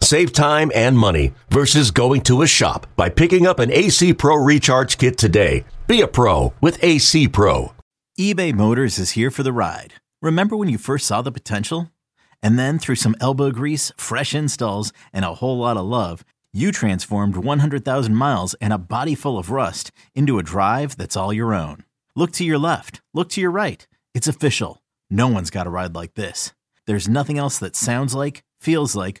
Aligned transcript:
Save 0.00 0.32
time 0.32 0.70
and 0.74 0.96
money 0.96 1.32
versus 1.50 1.90
going 1.90 2.20
to 2.22 2.42
a 2.42 2.46
shop 2.46 2.86
by 2.96 3.08
picking 3.08 3.46
up 3.46 3.58
an 3.58 3.72
AC 3.72 4.14
Pro 4.14 4.36
Recharge 4.36 4.98
Kit 4.98 5.18
today. 5.18 5.64
Be 5.86 6.00
a 6.00 6.06
pro 6.06 6.52
with 6.60 6.82
AC 6.82 7.28
Pro. 7.28 7.72
eBay 8.18 8.54
Motors 8.54 8.98
is 8.98 9.12
here 9.12 9.30
for 9.30 9.42
the 9.42 9.52
ride. 9.52 9.94
Remember 10.22 10.56
when 10.56 10.68
you 10.68 10.78
first 10.78 11.06
saw 11.06 11.22
the 11.22 11.32
potential? 11.32 11.90
And 12.42 12.58
then 12.58 12.78
through 12.78 12.96
some 12.96 13.16
elbow 13.20 13.50
grease, 13.50 13.92
fresh 13.96 14.34
installs, 14.34 14.92
and 15.12 15.24
a 15.24 15.34
whole 15.34 15.58
lot 15.58 15.76
of 15.76 15.86
love, 15.86 16.24
you 16.52 16.72
transformed 16.72 17.36
100,000 17.36 18.14
miles 18.14 18.54
and 18.54 18.72
a 18.72 18.78
body 18.78 19.14
full 19.14 19.38
of 19.38 19.50
rust 19.50 19.90
into 20.14 20.38
a 20.38 20.42
drive 20.42 20.96
that's 20.96 21.16
all 21.16 21.32
your 21.32 21.52
own. 21.52 21.84
Look 22.14 22.32
to 22.32 22.44
your 22.44 22.58
left, 22.58 23.00
look 23.12 23.28
to 23.30 23.40
your 23.40 23.50
right. 23.50 23.86
It's 24.14 24.28
official. 24.28 24.82
No 25.10 25.28
one's 25.28 25.50
got 25.50 25.66
a 25.66 25.70
ride 25.70 25.94
like 25.94 26.14
this. 26.14 26.52
There's 26.86 27.08
nothing 27.08 27.38
else 27.38 27.58
that 27.58 27.76
sounds 27.76 28.14
like, 28.14 28.42
feels 28.60 28.94
like, 28.96 29.20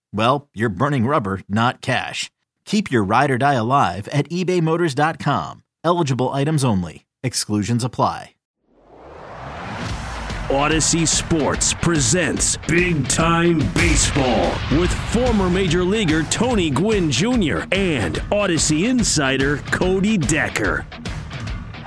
well, 0.13 0.49
you're 0.53 0.69
burning 0.69 1.05
rubber, 1.05 1.41
not 1.47 1.81
cash. 1.81 2.29
Keep 2.65 2.91
your 2.91 3.03
ride 3.03 3.31
or 3.31 3.37
die 3.37 3.53
alive 3.55 4.07
at 4.09 4.29
ebaymotors.com. 4.29 5.63
Eligible 5.83 6.29
items 6.29 6.63
only. 6.63 7.05
Exclusions 7.23 7.83
apply. 7.83 8.35
Odyssey 10.51 11.05
Sports 11.05 11.73
presents 11.73 12.57
Big 12.67 13.07
Time 13.07 13.59
Baseball 13.73 14.51
with 14.77 14.91
former 15.13 15.49
Major 15.49 15.85
Leaguer 15.85 16.23
Tony 16.23 16.69
Gwynn 16.69 17.09
Jr. 17.09 17.61
and 17.71 18.21
Odyssey 18.33 18.87
insider 18.87 19.59
Cody 19.71 20.17
Decker. 20.17 20.85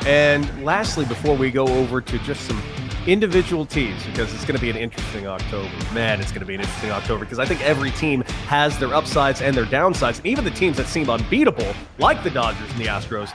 And 0.06 0.64
lastly, 0.64 1.05
before 1.05 1.36
we 1.36 1.50
go 1.50 1.67
over 1.67 2.00
to 2.00 2.19
just 2.20 2.47
some 2.47 2.62
individual 3.06 3.66
teams, 3.66 4.05
because 4.06 4.33
it's 4.34 4.44
going 4.44 4.56
to 4.56 4.60
be 4.60 4.70
an 4.70 4.77
interesting 4.77 5.27
October. 5.27 5.70
Man, 5.92 6.20
it's 6.20 6.30
going 6.30 6.41
to 6.41 6.47
be 6.47 6.55
an 6.55 6.60
interesting 6.60 6.91
October 6.91 7.24
because 7.24 7.38
I 7.38 7.46
think 7.46 7.61
every 7.62 7.91
team 7.92 8.22
has 8.46 8.78
their 8.78 8.94
upsides 8.94 9.42
and 9.42 9.56
their 9.56 9.66
downsides. 9.66 10.19
And 10.19 10.27
even 10.27 10.44
the 10.44 10.50
teams 10.50 10.77
that 10.78 10.86
seem 10.86 11.11
unbeatable, 11.11 11.74
like 11.98 12.22
the 12.22 12.30
Dodgers 12.30 12.70
and 12.70 12.78
the 12.78 12.86
Astros, 12.86 13.33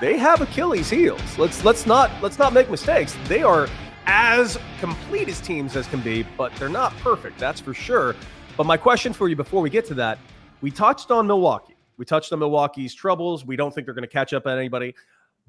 they 0.00 0.16
have 0.16 0.40
Achilles 0.40 0.90
heels. 0.90 1.38
Let's 1.38 1.64
let's 1.64 1.86
not 1.86 2.10
let's 2.22 2.38
not 2.38 2.52
make 2.52 2.70
mistakes. 2.70 3.16
They 3.26 3.42
are 3.42 3.68
as 4.06 4.58
complete 4.80 5.28
as 5.28 5.40
teams 5.40 5.76
as 5.76 5.86
can 5.86 6.00
be, 6.00 6.26
but 6.36 6.54
they're 6.56 6.68
not 6.68 6.96
perfect, 6.98 7.38
that's 7.38 7.60
for 7.60 7.74
sure. 7.74 8.16
But 8.56 8.64
my 8.64 8.76
question 8.76 9.12
for 9.12 9.28
you 9.28 9.36
before 9.36 9.62
we 9.62 9.70
get 9.70 9.84
to 9.86 9.94
that, 9.94 10.18
we 10.60 10.70
touched 10.70 11.10
on 11.10 11.26
Milwaukee. 11.26 11.76
We 11.96 12.06
touched 12.06 12.32
on 12.32 12.38
Milwaukee's 12.38 12.94
troubles. 12.94 13.44
We 13.44 13.56
don't 13.56 13.74
think 13.74 13.86
they're 13.86 13.94
going 13.94 14.08
to 14.08 14.12
catch 14.12 14.32
up 14.32 14.46
at 14.46 14.56
anybody. 14.56 14.94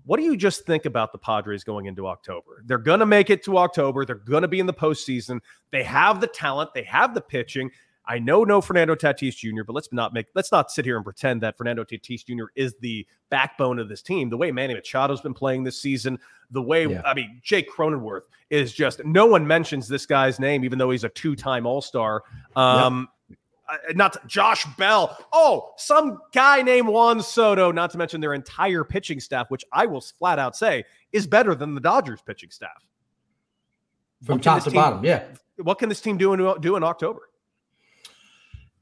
What 0.06 0.18
do 0.18 0.24
you 0.24 0.36
just 0.36 0.66
think 0.66 0.86
about 0.86 1.12
the 1.12 1.18
Padres 1.18 1.64
going 1.64 1.86
into 1.86 2.08
October? 2.08 2.64
They're 2.66 2.78
going 2.78 3.00
to 3.00 3.06
make 3.06 3.30
it 3.30 3.44
to 3.44 3.58
October. 3.58 4.06
They're 4.06 4.16
going 4.16 4.42
to 4.42 4.48
be 4.48 4.60
in 4.60 4.66
the 4.66 4.74
postseason. 4.74 5.40
They 5.72 5.84
have 5.84 6.22
the 6.22 6.28
talent. 6.28 6.74
They 6.74 6.84
have 6.84 7.14
the 7.14 7.22
pitching. 7.22 7.72
I 8.06 8.20
know 8.20 8.44
no 8.44 8.62
Fernando 8.62 8.96
Tatis 8.96 9.36
Jr., 9.36 9.64
but 9.66 9.74
let's 9.74 9.94
not 9.94 10.14
make 10.14 10.28
let's 10.34 10.52
not 10.52 10.72
sit 10.72 10.86
here 10.86 10.96
and 10.96 11.04
pretend 11.06 11.42
that 11.42 11.58
Fernando 11.58 11.84
Tatis 11.84 12.26
Jr. 12.26 12.46
is 12.56 12.76
the 12.82 13.06
backbone 13.30 13.80
of 13.80 13.90
this 13.90 14.02
team. 14.02 14.30
The 14.30 14.38
way 14.38 14.52
Manny 14.52 14.74
Machado's 14.74 15.22
been 15.22 15.34
playing 15.36 15.64
this 15.64 15.80
season, 15.80 16.18
the 16.50 16.62
way 16.62 16.88
yeah. 16.88 17.02
I 17.06 17.14
mean 17.14 17.40
Jake 17.44 17.72
Cronenworth 17.72 18.24
is 18.50 18.74
just 18.74 19.06
no 19.06 19.28
one 19.28 19.46
mentions 19.46 19.88
this 19.88 20.06
guy's 20.06 20.40
name, 20.40 20.66
even 20.66 20.80
though 20.80 20.90
he's 20.90 21.04
a 21.04 21.10
two-time 21.10 21.66
All-Star. 21.66 22.24
Um, 22.56 23.08
yep. 23.88 23.96
Not 23.96 24.28
Josh 24.28 24.66
Bell. 24.78 25.18
Oh, 25.32 25.74
some 25.78 26.20
guy 26.34 26.62
named 26.62 26.88
Juan 26.88 27.22
Soto. 27.22 27.72
Not 27.72 27.92
to 27.92 27.98
mention 27.98 28.22
their 28.22 28.34
entire 28.34 28.84
pitching 28.84 29.20
staff, 29.20 29.50
which 29.50 29.66
I 29.72 29.86
will 29.86 30.02
flat 30.02 30.40
out 30.40 30.56
say 30.56 30.84
is 31.12 31.28
better 31.28 31.56
than 31.56 31.76
the 31.76 31.82
Dodgers 31.82 32.22
pitching 32.22 32.52
staff. 32.52 32.86
From 34.24 34.40
top 34.40 34.64
to 34.64 34.70
team, 34.70 34.76
bottom, 34.76 35.04
yeah. 35.04 35.24
What 35.58 35.80
can 35.80 35.90
this 35.90 36.02
team 36.02 36.18
do 36.18 36.34
in 36.34 36.62
do 36.62 36.76
in 36.76 36.84
October? 36.84 37.22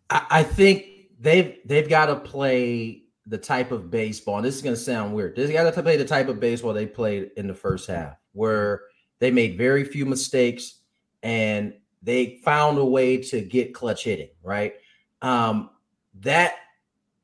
I, 0.09 0.43
think 0.43 0.85
they've 1.19 1.57
they've 1.65 1.87
got 1.87 2.07
to 2.07 2.15
play 2.15 3.03
the 3.27 3.37
type 3.37 3.71
of 3.71 3.91
baseball. 3.91 4.37
And 4.37 4.45
this 4.45 4.55
is 4.55 4.61
going 4.61 4.75
to 4.75 4.81
sound 4.81 5.13
weird. 5.13 5.35
They 5.35 5.51
got 5.53 5.71
to 5.71 5.83
play 5.83 5.97
the 5.97 6.05
type 6.05 6.27
of 6.27 6.39
baseball 6.39 6.73
they 6.73 6.87
played 6.87 7.31
in 7.37 7.47
the 7.47 7.53
first 7.53 7.87
half, 7.87 8.15
where 8.33 8.81
they 9.19 9.29
made 9.31 9.57
very 9.57 9.83
few 9.83 10.05
mistakes 10.05 10.79
and 11.21 11.73
they 12.01 12.39
found 12.43 12.77
a 12.77 12.85
way 12.85 13.17
to 13.17 13.41
get 13.41 13.73
clutch 13.73 14.03
hitting. 14.05 14.29
Right. 14.43 14.73
Um, 15.21 15.71
that 16.21 16.55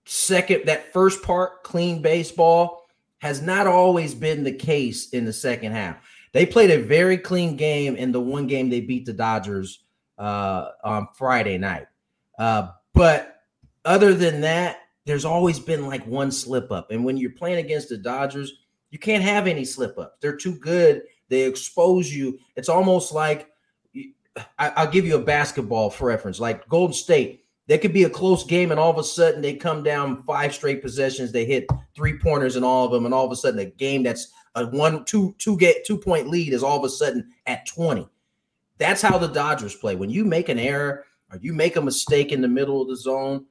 second, 0.06 0.66
that 0.66 0.94
first 0.94 1.24
part, 1.24 1.64
clean 1.64 2.02
baseball, 2.02 2.88
has 3.20 3.42
not 3.42 3.68
always 3.68 4.14
been 4.14 4.44
the 4.44 4.54
case 4.54 5.10
in 5.10 5.26
the 5.26 5.34
second 5.34 5.72
half. 5.72 5.98
They 6.34 6.46
played 6.46 6.70
a 6.70 6.82
very 6.82 7.18
clean 7.18 7.56
game 7.56 7.96
in 7.96 8.12
the 8.12 8.20
one 8.20 8.46
game 8.46 8.70
they 8.70 8.82
beat 8.82 9.06
the 9.06 9.14
Dodgers 9.14 9.86
uh, 10.18 10.70
on 10.84 11.08
Friday 11.18 11.58
night. 11.58 11.88
Uh, 12.38 12.70
but 12.94 13.42
other 13.86 14.14
than 14.14 14.42
that, 14.42 14.80
there's 15.06 15.26
always 15.26 15.60
been 15.60 15.88
like 15.88 16.06
one 16.06 16.32
slip 16.32 16.72
up. 16.72 16.92
And 16.92 17.06
when 17.06 17.18
you're 17.18 17.32
playing 17.32 17.64
against 17.64 17.90
the 17.90 17.98
Dodgers, 17.98 18.52
you 18.92 19.00
can't 19.00 19.24
have 19.24 19.48
any 19.48 19.64
slip 19.64 19.98
ups. 19.98 20.18
They're 20.20 20.36
too 20.36 20.56
good. 20.56 21.04
They 21.30 21.44
expose 21.44 22.14
you. 22.14 22.40
It's 22.56 22.70
almost 22.70 23.14
like 23.14 23.50
I, 24.58 24.86
will 24.86 24.92
give 24.92 25.06
you 25.06 25.16
a 25.16 25.22
basketball 25.22 25.90
for 25.90 26.08
reference, 26.08 26.40
like 26.40 26.68
Golden 26.68 26.94
State. 26.94 27.44
There 27.68 27.78
could 27.78 27.94
be 27.94 28.04
a 28.04 28.10
close 28.10 28.44
game, 28.44 28.72
and 28.72 28.80
all 28.80 28.92
of 28.92 28.98
a 28.98 29.04
sudden 29.04 29.42
they 29.42 29.56
come 29.56 29.82
down 29.82 30.24
five 30.24 30.54
straight 30.54 30.82
possessions. 30.82 31.32
They 31.32 31.46
hit 31.46 31.66
three 31.96 32.20
pointers 32.20 32.56
in 32.56 32.64
all 32.64 32.86
of 32.86 32.92
them, 32.92 33.06
and 33.06 33.14
all 33.14 33.26
of 33.26 33.32
a 33.32 33.36
sudden 33.36 33.60
a 33.60 33.66
game 33.66 34.04
that's 34.04 34.32
a 34.54 34.66
one, 34.68 35.04
two, 35.06 35.36
two 35.40 35.58
get 35.58 35.86
two 35.86 35.98
point 35.98 36.28
lead 36.28 36.54
is 36.54 36.64
all 36.64 36.78
of 36.78 36.84
a 36.84 36.90
sudden 36.90 37.30
at 37.48 37.66
20. 37.66 38.08
That's 38.78 39.02
how 39.02 39.18
the 39.18 39.28
Dodgers 39.28 39.76
play. 39.76 39.96
When 39.96 40.10
you 40.10 40.26
make 40.26 40.50
an 40.50 40.60
error, 40.60 41.06
or 41.32 41.40
you 41.42 41.54
make 41.54 41.76
a 41.76 41.82
mistake 41.82 42.32
in 42.32 42.42
the 42.42 42.48
middle 42.48 42.82
of 42.82 42.88
the 42.88 42.96
zone, 42.96 43.46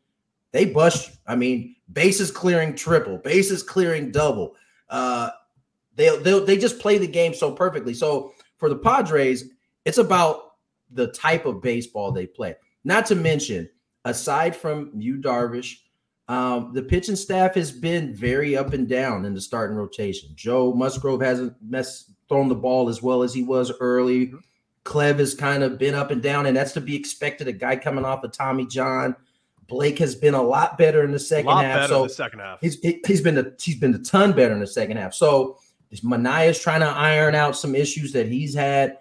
they 0.53 0.67
bust 0.67 1.09
you. 1.09 1.15
I 1.27 1.35
mean, 1.35 1.77
bases 1.93 2.31
clearing 2.31 2.77
triple, 2.77 3.19
bases 3.19 3.63
clearing 3.63 4.13
double. 4.13 4.55
Uh, 4.89 5.31
they 5.97 6.17
they 6.19 6.39
they 6.41 6.57
just 6.57 6.79
play 6.79 6.99
the 6.99 7.07
game 7.07 7.35
so 7.35 7.51
perfectly. 7.51 7.95
So 7.95 8.33
for 8.59 8.69
the 8.69 8.77
Padres, 8.77 9.45
it's 9.85 9.99
about 9.99 10.44
the 10.95 11.09
type 11.09 11.47
of 11.47 11.63
baseball 11.63 12.13
they 12.13 12.27
play. 12.27 12.55
Not 12.85 13.07
to 13.07 13.15
mention, 13.15 13.69
aside 14.05 14.55
from 14.55 14.93
Yu 14.95 15.19
Darvish, 15.19 15.77
um, 16.29 16.73
the 16.73 16.83
pitching 16.83 17.17
staff 17.17 17.55
has 17.55 17.71
been 17.71 18.15
very 18.15 18.57
up 18.57 18.73
and 18.73 18.89
down 18.89 19.25
in 19.25 19.35
the 19.35 19.41
starting 19.41 19.77
rotation. 19.77 20.31
Joe 20.35 20.73
Musgrove 20.73 21.21
hasn't 21.21 21.55
mess, 21.63 22.11
thrown 22.29 22.49
the 22.49 22.55
ball 22.55 22.89
as 22.89 23.03
well 23.03 23.23
as 23.23 23.35
he 23.35 23.43
was 23.43 23.73
early. 23.81 24.29
Mm-hmm. 24.29 24.39
Clev 24.85 25.19
has 25.19 25.35
kind 25.35 25.63
of 25.63 25.79
been 25.79 25.95
up 25.95 26.11
and 26.11 26.23
down, 26.23 26.47
and 26.47 26.57
that's 26.57 26.73
to 26.73 26.81
be 26.81 26.97
expected. 26.97 27.49
A 27.49 27.53
guy 27.53 27.77
coming 27.77 28.05
off 28.05 28.23
of 28.25 28.33
Tommy 28.33 28.67
John. 28.67 29.17
Blake 29.67 29.99
has 29.99 30.15
been 30.15 30.35
a 30.35 30.43
lot 30.43 30.77
better 30.77 31.05
in 31.05 31.11
the 31.11 31.19
second 31.19 31.51
half. 31.51 31.89
so 31.89 32.03
the 32.03 32.11
second 32.11 32.41
half. 32.41 32.61
He's 32.61 32.79
he's 33.07 33.23
been 33.23 33.39
a, 33.39 33.53
he's 33.59 33.77
been 33.77 33.95
a 33.95 33.99
ton 33.99 34.33
better 34.33 34.53
in 34.53 34.61
the 34.61 34.67
second 34.67 34.99
half. 34.99 35.15
So 35.15 35.59
Manaea's 36.03 36.61
trying 36.61 36.81
to 36.81 36.87
iron 36.87 37.35
out 37.35 37.57
some 37.57 37.75
issues 37.75 38.13
that 38.13 38.29
he's 38.29 38.55
had. 38.55 38.99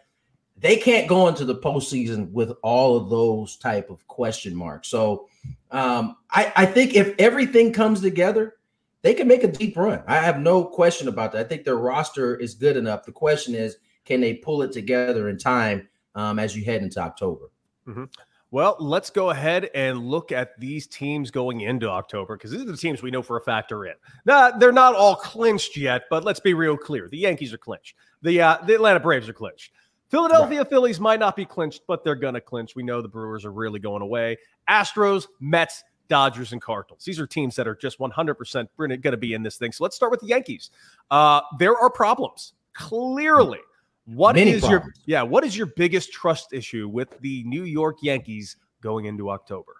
They 0.63 0.77
can't 0.77 1.10
go 1.10 1.27
into 1.27 1.44
the 1.44 1.56
postseason 1.56 2.31
with 2.31 2.54
all 2.63 2.95
of 2.95 3.10
those 3.10 3.57
type 3.57 3.89
of 3.89 4.07
question 4.07 4.56
marks. 4.56 4.88
So 4.88 5.27
um, 5.71 6.15
I, 6.31 6.54
I 6.56 6.65
think 6.65 6.95
if 6.95 7.13
everything 7.19 7.74
comes 7.74 8.00
together, 8.00 8.56
they 9.01 9.13
can 9.13 9.27
make 9.27 9.44
a 9.44 9.51
deep 9.51 9.75
run. 9.75 10.01
I 10.07 10.19
have 10.19 10.39
no 10.39 10.63
question 10.63 11.10
about 11.10 11.33
that. 11.33 11.45
I 11.45 11.50
think 11.50 11.65
their 11.65 11.75
roster 11.75 12.38
is 12.38 12.54
good 12.54 12.77
enough. 12.77 13.04
The 13.04 13.12
question 13.12 13.56
is, 13.56 13.75
can 14.06 14.21
they 14.21 14.36
pull 14.36 14.62
it 14.62 14.71
together 14.71 15.27
in 15.27 15.38
time 15.38 15.89
um, 16.15 16.39
as 16.39 16.56
you 16.56 16.63
head 16.63 16.81
into 16.81 17.01
October? 17.01 17.51
Mm-hmm. 17.86 18.06
Well, 18.50 18.77
let's 18.80 19.10
go 19.10 19.31
ahead 19.31 19.69
and 19.75 20.00
look 20.00 20.31
at 20.31 20.57
these 20.62 20.88
teams 20.88 21.30
going 21.30 21.60
into 21.60 21.89
October 21.89 22.38
because 22.38 22.51
these 22.51 22.62
are 22.62 22.71
the 22.71 22.77
teams 22.77 23.01
we 23.01 23.12
know 23.12 23.21
for 23.21 23.36
a 23.36 23.42
fact 23.42 23.74
are 23.74 23.86
in. 23.86 23.95
Now, 24.25 24.51
they're 24.51 24.71
not 24.71 24.95
all 24.95 25.18
clinched 25.18 25.75
yet, 25.75 26.04
but 26.10 26.24
let's 26.24 26.39
be 26.39 26.54
real 26.54 26.77
clear. 26.77 27.10
The 27.10 27.18
Yankees 27.18 27.51
are 27.51 27.57
clinched. 27.57 27.98
The 28.21 28.42
uh, 28.42 28.57
the 28.65 28.75
Atlanta 28.75 29.01
Braves 29.01 29.27
are 29.27 29.33
clinched. 29.33 29.71
Philadelphia 30.13 30.60
right. 30.60 30.69
Phillies 30.69 31.00
might 31.00 31.19
not 31.19 31.36
be 31.36 31.44
clinched, 31.44 31.81
but 31.88 32.04
they're 32.04 32.13
going 32.13 32.36
to 32.36 32.42
clinch. 32.42 32.75
We 32.75 32.83
know 32.83 33.01
the 33.01 33.07
Brewers 33.07 33.45
are 33.45 33.51
really 33.51 33.80
going 33.80 34.04
away. 34.04 34.38
Astros, 34.69 35.25
Mets, 35.39 35.83
Dodgers, 36.07 36.51
and 36.51 36.62
Cardinals. 36.62 37.04
These 37.04 37.19
are 37.19 37.25
teams 37.25 37.56
that 37.56 37.68
are 37.68 37.74
just 37.74 37.98
100% 37.98 38.68
going 38.77 39.01
to 39.01 39.18
be 39.18 39.33
in 39.33 39.42
this 39.42 39.57
thing. 39.57 39.71
So 39.71 39.83
let's 39.83 39.95
start 39.95 40.12
with 40.12 40.19
the 40.19 40.27
Yankees. 40.27 40.69
Uh, 41.10 41.42
there 41.57 41.75
are 41.75 41.89
problems, 41.89 42.54
clearly. 42.74 43.57
What 44.06 44.36
Many 44.36 44.51
is 44.51 44.62
problems. 44.62 44.83
your 44.83 44.94
yeah? 45.07 45.24
What 45.24 45.45
is 45.45 45.57
your 45.57 45.65
biggest 45.65 46.12
trust 46.12 46.54
issue 46.54 46.88
with 46.88 47.18
the 47.21 47.44
New 47.45 47.63
York 47.63 47.98
Yankees 48.04 48.57
going 48.81 49.06
into 49.06 49.31
October? 49.31 49.77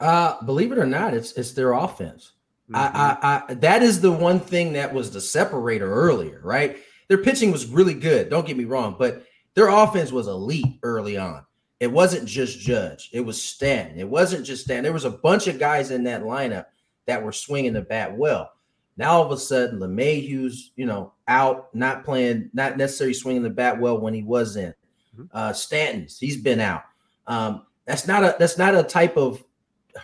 Uh, 0.00 0.42
believe 0.44 0.72
it 0.72 0.78
or 0.78 0.86
not, 0.86 1.12
it's 1.12 1.32
it's 1.32 1.52
their 1.52 1.72
offense. 1.72 2.32
Mm-hmm. 2.70 2.76
I, 2.76 3.18
I, 3.20 3.42
I 3.50 3.54
that 3.54 3.82
is 3.82 4.00
the 4.00 4.12
one 4.12 4.40
thing 4.40 4.74
that 4.74 4.94
was 4.94 5.10
the 5.10 5.20
separator 5.20 5.92
earlier, 5.92 6.40
right? 6.44 6.78
Their 7.08 7.18
pitching 7.18 7.52
was 7.52 7.66
really 7.66 7.94
good. 7.94 8.30
Don't 8.30 8.46
get 8.46 8.56
me 8.56 8.64
wrong, 8.64 8.96
but 8.98 9.24
their 9.54 9.68
offense 9.68 10.12
was 10.12 10.28
elite 10.28 10.78
early 10.82 11.16
on. 11.16 11.44
It 11.78 11.92
wasn't 11.92 12.26
just 12.26 12.58
Judge. 12.58 13.10
It 13.12 13.20
was 13.20 13.42
Stanton. 13.42 13.98
It 13.98 14.08
wasn't 14.08 14.46
just 14.46 14.64
Stanton. 14.64 14.84
There 14.84 14.92
was 14.92 15.04
a 15.04 15.10
bunch 15.10 15.46
of 15.46 15.58
guys 15.58 15.90
in 15.90 16.04
that 16.04 16.22
lineup 16.22 16.66
that 17.06 17.22
were 17.22 17.32
swinging 17.32 17.74
the 17.74 17.82
bat 17.82 18.16
well. 18.16 18.52
Now 18.96 19.12
all 19.12 19.24
of 19.24 19.30
a 19.30 19.36
sudden, 19.36 19.78
LeMahieu's 19.78 20.72
you 20.76 20.86
know, 20.86 21.12
out, 21.28 21.74
not 21.74 22.04
playing, 22.04 22.50
not 22.54 22.78
necessarily 22.78 23.14
swinging 23.14 23.42
the 23.42 23.50
bat 23.50 23.78
well 23.78 24.00
when 24.00 24.14
he 24.14 24.22
was 24.22 24.56
in. 24.56 24.74
Mm-hmm. 25.14 25.24
Uh, 25.32 25.52
Stanton's, 25.52 26.18
he's 26.18 26.40
been 26.40 26.60
out. 26.60 26.84
Um, 27.26 27.66
that's 27.84 28.06
not 28.06 28.24
a 28.24 28.36
that's 28.38 28.58
not 28.58 28.74
a 28.74 28.82
type 28.82 29.16
of 29.16 29.42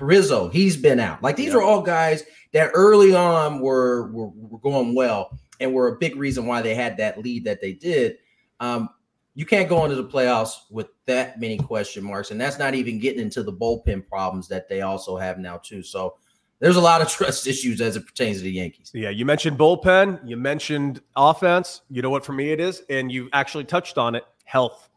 Rizzo. 0.01 0.49
He's 0.49 0.77
been 0.77 1.01
out. 1.01 1.23
Like 1.23 1.37
these 1.37 1.53
yeah. 1.53 1.59
are 1.59 1.63
all 1.63 1.83
guys 1.83 2.23
that 2.53 2.71
early 2.75 3.15
on 3.15 3.61
were, 3.61 4.11
were 4.13 4.29
were 4.29 4.59
going 4.59 4.95
well 4.95 5.39
and 5.63 5.73
were 5.73 5.89
a 5.89 5.99
big 5.99 6.17
reason 6.17 6.47
why 6.47 6.61
they 6.61 6.75
had 6.75 6.97
that 6.99 7.19
lead 7.19 7.45
that 7.45 7.61
they 7.61 7.73
did. 7.73 8.19
Um, 8.61 8.91
you 9.35 9.47
can't 9.47 9.69
go 9.69 9.85
into 9.85 9.97
the 9.97 10.05
playoffs 10.05 10.71
with 10.71 10.89
that 11.07 11.41
many 11.41 11.57
question 11.57 12.05
marks, 12.05 12.31
and 12.31 12.41
that's 12.41 12.59
not 12.59 12.75
even 12.75 12.99
getting 12.99 13.21
into 13.21 13.43
the 13.43 13.53
bullpen 13.53 14.07
problems 14.07 14.49
that 14.49 14.69
they 14.69 14.83
also 14.83 15.17
have 15.17 15.39
now 15.39 15.57
too. 15.57 15.83
So 15.83 16.17
there's 16.59 16.77
a 16.77 16.81
lot 16.81 17.01
of 17.01 17.09
trust 17.11 17.47
issues 17.47 17.81
as 17.81 17.97
it 17.97 18.07
pertains 18.07 18.39
to 18.39 18.43
the 18.45 18.53
Yankees. 18.53 18.91
Yeah, 18.93 19.11
you 19.11 19.25
mentioned 19.25 19.59
bullpen, 19.59 20.21
you 20.29 20.37
mentioned 20.37 21.01
offense. 21.17 21.83
You 21.89 22.03
know 22.03 22.11
what 22.11 22.25
for 22.25 22.33
me 22.33 22.53
it 22.53 22.61
is, 22.61 22.83
and 22.91 23.11
you 23.11 23.31
actually 23.33 23.65
touched 23.65 23.97
on 23.97 24.15
it: 24.15 24.25
health. 24.45 24.89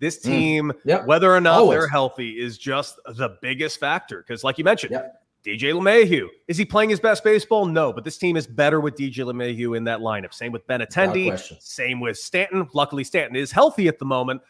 This 0.00 0.18
mm. 0.18 0.22
team, 0.24 0.72
mm. 0.72 0.80
yep. 0.84 1.06
whether 1.06 1.32
or 1.32 1.40
not 1.40 1.60
Always. 1.60 1.78
they're 1.78 1.88
healthy, 1.88 2.30
is 2.40 2.58
just 2.58 2.96
the 3.06 3.38
biggest 3.40 3.78
factor. 3.78 4.24
Because, 4.26 4.42
like 4.42 4.58
you 4.58 4.64
mentioned, 4.64 4.92
yep. 4.92 5.23
DJ 5.44 5.74
LeMahieu. 5.74 6.28
Is 6.48 6.56
he 6.56 6.64
playing 6.64 6.88
his 6.88 7.00
best 7.00 7.22
baseball? 7.22 7.66
No, 7.66 7.92
but 7.92 8.02
this 8.02 8.16
team 8.16 8.36
is 8.36 8.46
better 8.46 8.80
with 8.80 8.94
DJ 8.94 9.18
LeMahieu 9.18 9.76
in 9.76 9.84
that 9.84 10.00
lineup. 10.00 10.32
Same 10.32 10.52
with 10.52 10.66
Benintendi. 10.66 11.60
Same 11.60 12.00
with 12.00 12.16
Stanton. 12.16 12.66
Luckily, 12.72 13.04
Stanton 13.04 13.36
is 13.36 13.52
healthy 13.52 13.86
at 13.86 13.98
the 13.98 14.06
moment. 14.06 14.40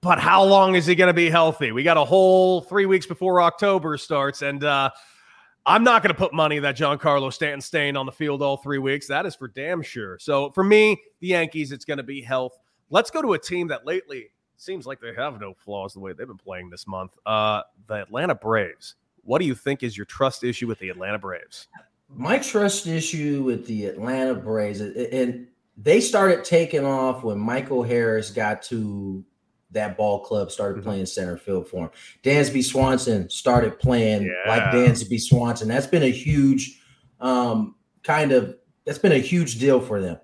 But 0.00 0.18
how 0.18 0.44
long 0.44 0.74
is 0.74 0.86
he 0.86 0.94
going 0.94 1.08
to 1.08 1.14
be 1.14 1.30
healthy? 1.30 1.72
We 1.72 1.82
got 1.82 1.96
a 1.96 2.04
whole 2.04 2.60
three 2.60 2.86
weeks 2.86 3.06
before 3.06 3.40
October 3.40 3.96
starts, 3.96 4.42
and 4.42 4.62
uh, 4.62 4.90
I'm 5.64 5.84
not 5.84 6.02
going 6.02 6.14
to 6.14 6.18
put 6.18 6.32
money 6.32 6.58
that 6.58 6.76
Giancarlo 6.76 7.32
Stanton 7.32 7.60
staying 7.60 7.96
on 7.96 8.06
the 8.06 8.12
field 8.12 8.42
all 8.42 8.56
three 8.56 8.78
weeks. 8.78 9.06
That 9.06 9.26
is 9.26 9.34
for 9.34 9.48
damn 9.48 9.82
sure. 9.82 10.18
So 10.18 10.50
for 10.50 10.64
me, 10.64 11.00
the 11.20 11.28
Yankees, 11.28 11.72
it's 11.72 11.84
going 11.84 11.96
to 11.96 12.04
be 12.04 12.20
health. 12.20 12.58
Let's 12.90 13.10
go 13.10 13.22
to 13.22 13.32
a 13.32 13.38
team 13.38 13.68
that 13.68 13.86
lately 13.86 14.30
seems 14.56 14.86
like 14.86 15.00
they 15.00 15.14
have 15.14 15.40
no 15.40 15.54
flaws 15.54 15.92
the 15.92 16.00
way 16.00 16.12
they've 16.12 16.26
been 16.26 16.36
playing 16.36 16.70
this 16.70 16.86
month. 16.86 17.16
Uh, 17.26 17.62
the 17.88 17.94
Atlanta 17.94 18.34
Braves. 18.34 18.94
What 19.26 19.40
do 19.40 19.46
you 19.46 19.54
think 19.54 19.82
is 19.82 19.96
your 19.96 20.06
trust 20.06 20.44
issue 20.44 20.66
with 20.66 20.78
the 20.78 20.88
Atlanta 20.88 21.18
Braves? 21.18 21.66
My 22.08 22.38
trust 22.38 22.86
issue 22.86 23.42
with 23.44 23.66
the 23.66 23.86
Atlanta 23.86 24.34
Braves, 24.34 24.80
and 24.80 25.48
they 25.76 26.00
started 26.00 26.44
taking 26.44 26.84
off 26.84 27.24
when 27.24 27.38
Michael 27.38 27.82
Harris 27.82 28.30
got 28.30 28.62
to 28.62 29.24
that 29.72 29.96
ball 29.96 30.20
club, 30.20 30.52
started 30.52 30.78
mm-hmm. 30.78 30.88
playing 30.88 31.06
center 31.06 31.36
field 31.36 31.68
for 31.68 31.84
him. 31.84 31.90
Dansby 32.22 32.62
Swanson 32.62 33.28
started 33.28 33.78
playing 33.80 34.22
yeah. 34.22 34.48
like 34.48 34.62
Dansby 34.72 35.20
Swanson. 35.20 35.66
That's 35.66 35.88
been 35.88 36.04
a 36.04 36.10
huge 36.10 36.80
um, 37.20 37.74
kind 38.04 38.30
of 38.30 38.56
that's 38.84 38.98
been 38.98 39.12
a 39.12 39.18
huge 39.18 39.58
deal 39.58 39.80
for 39.80 40.00
them. 40.00 40.18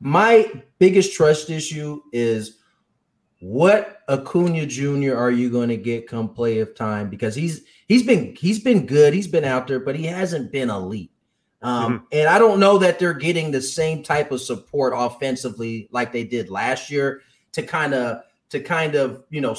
My 0.00 0.62
biggest 0.78 1.14
trust 1.14 1.48
issue 1.48 2.00
is 2.12 2.57
what 3.40 4.02
Acuna 4.08 4.66
Jr. 4.66 5.14
are 5.14 5.30
you 5.30 5.48
going 5.50 5.68
to 5.68 5.76
get 5.76 6.08
come 6.08 6.28
play 6.28 6.58
of 6.58 6.74
time? 6.74 7.08
Because 7.08 7.34
he's 7.34 7.62
he's 7.86 8.02
been 8.02 8.34
he's 8.34 8.58
been 8.58 8.86
good, 8.86 9.14
he's 9.14 9.28
been 9.28 9.44
out 9.44 9.66
there, 9.68 9.80
but 9.80 9.96
he 9.96 10.04
hasn't 10.04 10.50
been 10.50 10.70
elite. 10.70 11.12
Um, 11.62 11.92
mm-hmm. 11.92 12.04
And 12.12 12.28
I 12.28 12.38
don't 12.38 12.60
know 12.60 12.78
that 12.78 12.98
they're 12.98 13.14
getting 13.14 13.50
the 13.50 13.60
same 13.60 14.02
type 14.02 14.32
of 14.32 14.40
support 14.40 14.92
offensively 14.96 15.88
like 15.92 16.12
they 16.12 16.24
did 16.24 16.50
last 16.50 16.90
year 16.90 17.22
to 17.52 17.62
kind 17.62 17.94
of 17.94 18.22
to 18.50 18.60
kind 18.60 18.94
of 18.94 19.24
you 19.30 19.40
know 19.40 19.56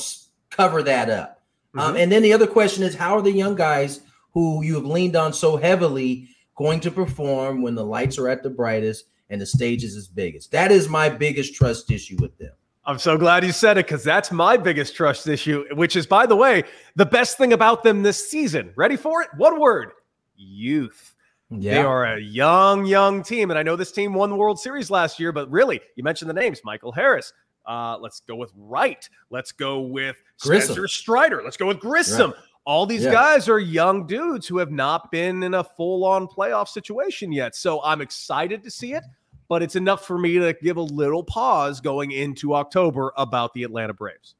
cover 0.49 0.83
that 0.83 1.09
up. 1.09 1.41
Um, 1.75 1.79
mm-hmm. 1.79 1.89
Um, 1.91 1.95
and 1.97 2.11
then 2.11 2.21
the 2.21 2.33
other 2.33 2.47
question 2.47 2.83
is, 2.83 2.95
how 2.95 3.17
are 3.17 3.21
the 3.21 3.31
young 3.31 3.55
guys 3.55 4.01
who 4.33 4.63
you 4.63 4.75
have 4.75 4.85
leaned 4.85 5.15
on 5.15 5.31
so 5.33 5.55
heavily 5.55 6.27
going 6.55 6.81
to 6.81 6.91
perform 6.91 7.61
when 7.61 7.75
the 7.75 7.85
lights 7.85 8.17
are 8.17 8.27
at 8.27 8.43
the 8.43 8.49
brightest 8.49 9.05
and 9.29 9.39
the 9.39 9.45
stage 9.45 9.85
is 9.85 9.95
as 9.95 10.07
biggest? 10.07 10.51
That 10.51 10.71
is 10.71 10.89
my 10.89 11.07
biggest 11.07 11.53
trust 11.53 11.91
issue 11.91 12.17
with 12.19 12.37
them. 12.37 12.51
I'm 12.89 12.97
so 12.97 13.19
glad 13.19 13.43
you 13.45 13.51
said 13.51 13.77
it 13.77 13.85
because 13.85 14.03
that's 14.03 14.31
my 14.31 14.57
biggest 14.57 14.95
trust 14.95 15.27
issue, 15.27 15.63
which 15.75 15.95
is, 15.95 16.07
by 16.07 16.25
the 16.25 16.35
way, 16.35 16.63
the 16.95 17.05
best 17.05 17.37
thing 17.37 17.53
about 17.53 17.83
them 17.83 18.01
this 18.01 18.31
season. 18.31 18.73
Ready 18.75 18.97
for 18.97 19.21
it? 19.21 19.29
One 19.37 19.59
word 19.59 19.91
youth. 20.35 21.13
Yeah. 21.51 21.73
They 21.75 21.81
are 21.81 22.05
a 22.05 22.19
young, 22.19 22.87
young 22.87 23.21
team. 23.21 23.51
And 23.51 23.59
I 23.59 23.61
know 23.61 23.75
this 23.75 23.91
team 23.91 24.15
won 24.15 24.31
the 24.31 24.35
World 24.35 24.59
Series 24.59 24.89
last 24.89 25.19
year, 25.19 25.31
but 25.31 25.51
really, 25.51 25.79
you 25.97 26.03
mentioned 26.03 26.31
the 26.31 26.33
names 26.33 26.61
Michael 26.63 26.91
Harris. 26.91 27.31
Uh, 27.63 27.95
let's 27.99 28.21
go 28.21 28.35
with 28.35 28.51
Wright. 28.57 29.07
Let's 29.29 29.51
go 29.51 29.81
with 29.81 30.15
Grissom. 30.41 30.73
Spencer 30.73 30.87
Strider. 30.87 31.43
Let's 31.43 31.57
go 31.57 31.67
with 31.67 31.79
Grissom. 31.79 32.31
Right. 32.31 32.39
All 32.65 32.87
these 32.87 33.03
yeah. 33.03 33.11
guys 33.11 33.47
are 33.47 33.59
young 33.59 34.07
dudes 34.07 34.47
who 34.47 34.57
have 34.57 34.71
not 34.71 35.11
been 35.11 35.43
in 35.43 35.53
a 35.53 35.63
full 35.63 36.05
on 36.05 36.27
playoff 36.27 36.67
situation 36.67 37.31
yet. 37.31 37.55
So 37.55 37.83
I'm 37.83 38.01
excited 38.01 38.63
to 38.63 38.71
see 38.71 38.93
it 38.93 39.03
but 39.49 39.63
it's 39.63 39.75
enough 39.75 40.05
for 40.05 40.17
me 40.17 40.35
to 40.35 40.55
give 40.61 40.77
a 40.77 40.81
little 40.81 41.23
pause 41.23 41.81
going 41.81 42.11
into 42.11 42.53
October 42.53 43.11
about 43.17 43.53
the 43.53 43.63
Atlanta 43.63 43.93
Braves. 43.93 44.35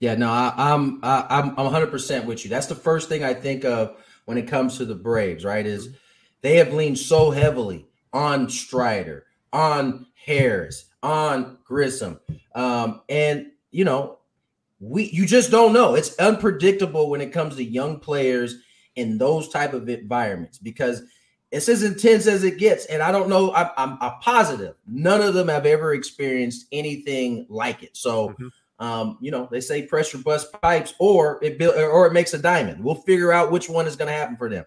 Yeah, 0.00 0.16
no, 0.16 0.30
I, 0.30 0.52
I'm 0.56 0.98
I, 1.04 1.26
I'm 1.28 1.50
I'm 1.50 1.64
100 1.64 1.90
percent 1.90 2.26
with 2.26 2.42
you. 2.42 2.50
That's 2.50 2.66
the 2.66 2.74
first 2.74 3.08
thing 3.08 3.22
I 3.22 3.34
think 3.34 3.64
of 3.64 4.02
when 4.24 4.36
it 4.36 4.48
comes 4.48 4.78
to 4.78 4.84
the 4.84 4.96
Braves. 4.96 5.44
Right? 5.44 5.64
Is 5.64 5.90
they 6.40 6.56
have 6.56 6.72
leaned 6.72 6.98
so 6.98 7.30
heavily 7.30 7.86
on 8.12 8.48
Strider, 8.48 9.26
on 9.52 10.06
Harris, 10.14 10.86
on 11.04 11.58
Grissom, 11.62 12.18
um, 12.56 13.02
and 13.08 13.52
you 13.70 13.84
know, 13.84 14.18
we 14.80 15.04
you 15.10 15.24
just 15.24 15.52
don't 15.52 15.72
know. 15.72 15.94
It's 15.94 16.18
unpredictable 16.18 17.08
when 17.08 17.20
it 17.20 17.32
comes 17.32 17.54
to 17.54 17.64
young 17.64 18.00
players 18.00 18.56
in 18.96 19.18
those 19.18 19.48
type 19.50 19.72
of 19.72 19.88
environments 19.88 20.58
because 20.58 21.02
it's 21.52 21.68
as 21.68 21.82
intense 21.82 22.26
as 22.26 22.42
it 22.44 22.58
gets. 22.58 22.86
And 22.86 23.02
I 23.02 23.12
don't 23.12 23.28
know, 23.28 23.54
I'm, 23.54 23.68
I'm, 23.76 23.98
I'm 24.00 24.18
positive 24.20 24.74
none 24.86 25.20
of 25.20 25.34
them 25.34 25.48
have 25.48 25.66
ever 25.66 25.92
experienced 25.94 26.66
anything 26.72 27.46
like 27.48 27.82
it. 27.82 27.96
So, 27.96 28.30
mm-hmm. 28.30 28.84
um, 28.84 29.18
you 29.20 29.30
know, 29.30 29.48
they 29.50 29.60
say 29.60 29.82
pressure 29.82 30.18
bust 30.18 30.50
pipes 30.62 30.94
or 30.98 31.38
it 31.44 31.58
build, 31.58 31.76
or 31.76 32.06
it 32.06 32.14
makes 32.14 32.32
a 32.32 32.38
diamond. 32.38 32.82
We'll 32.82 32.94
figure 32.94 33.32
out 33.32 33.52
which 33.52 33.68
one 33.68 33.86
is 33.86 33.96
going 33.96 34.08
to 34.08 34.14
happen 34.14 34.36
for 34.36 34.48
them. 34.48 34.64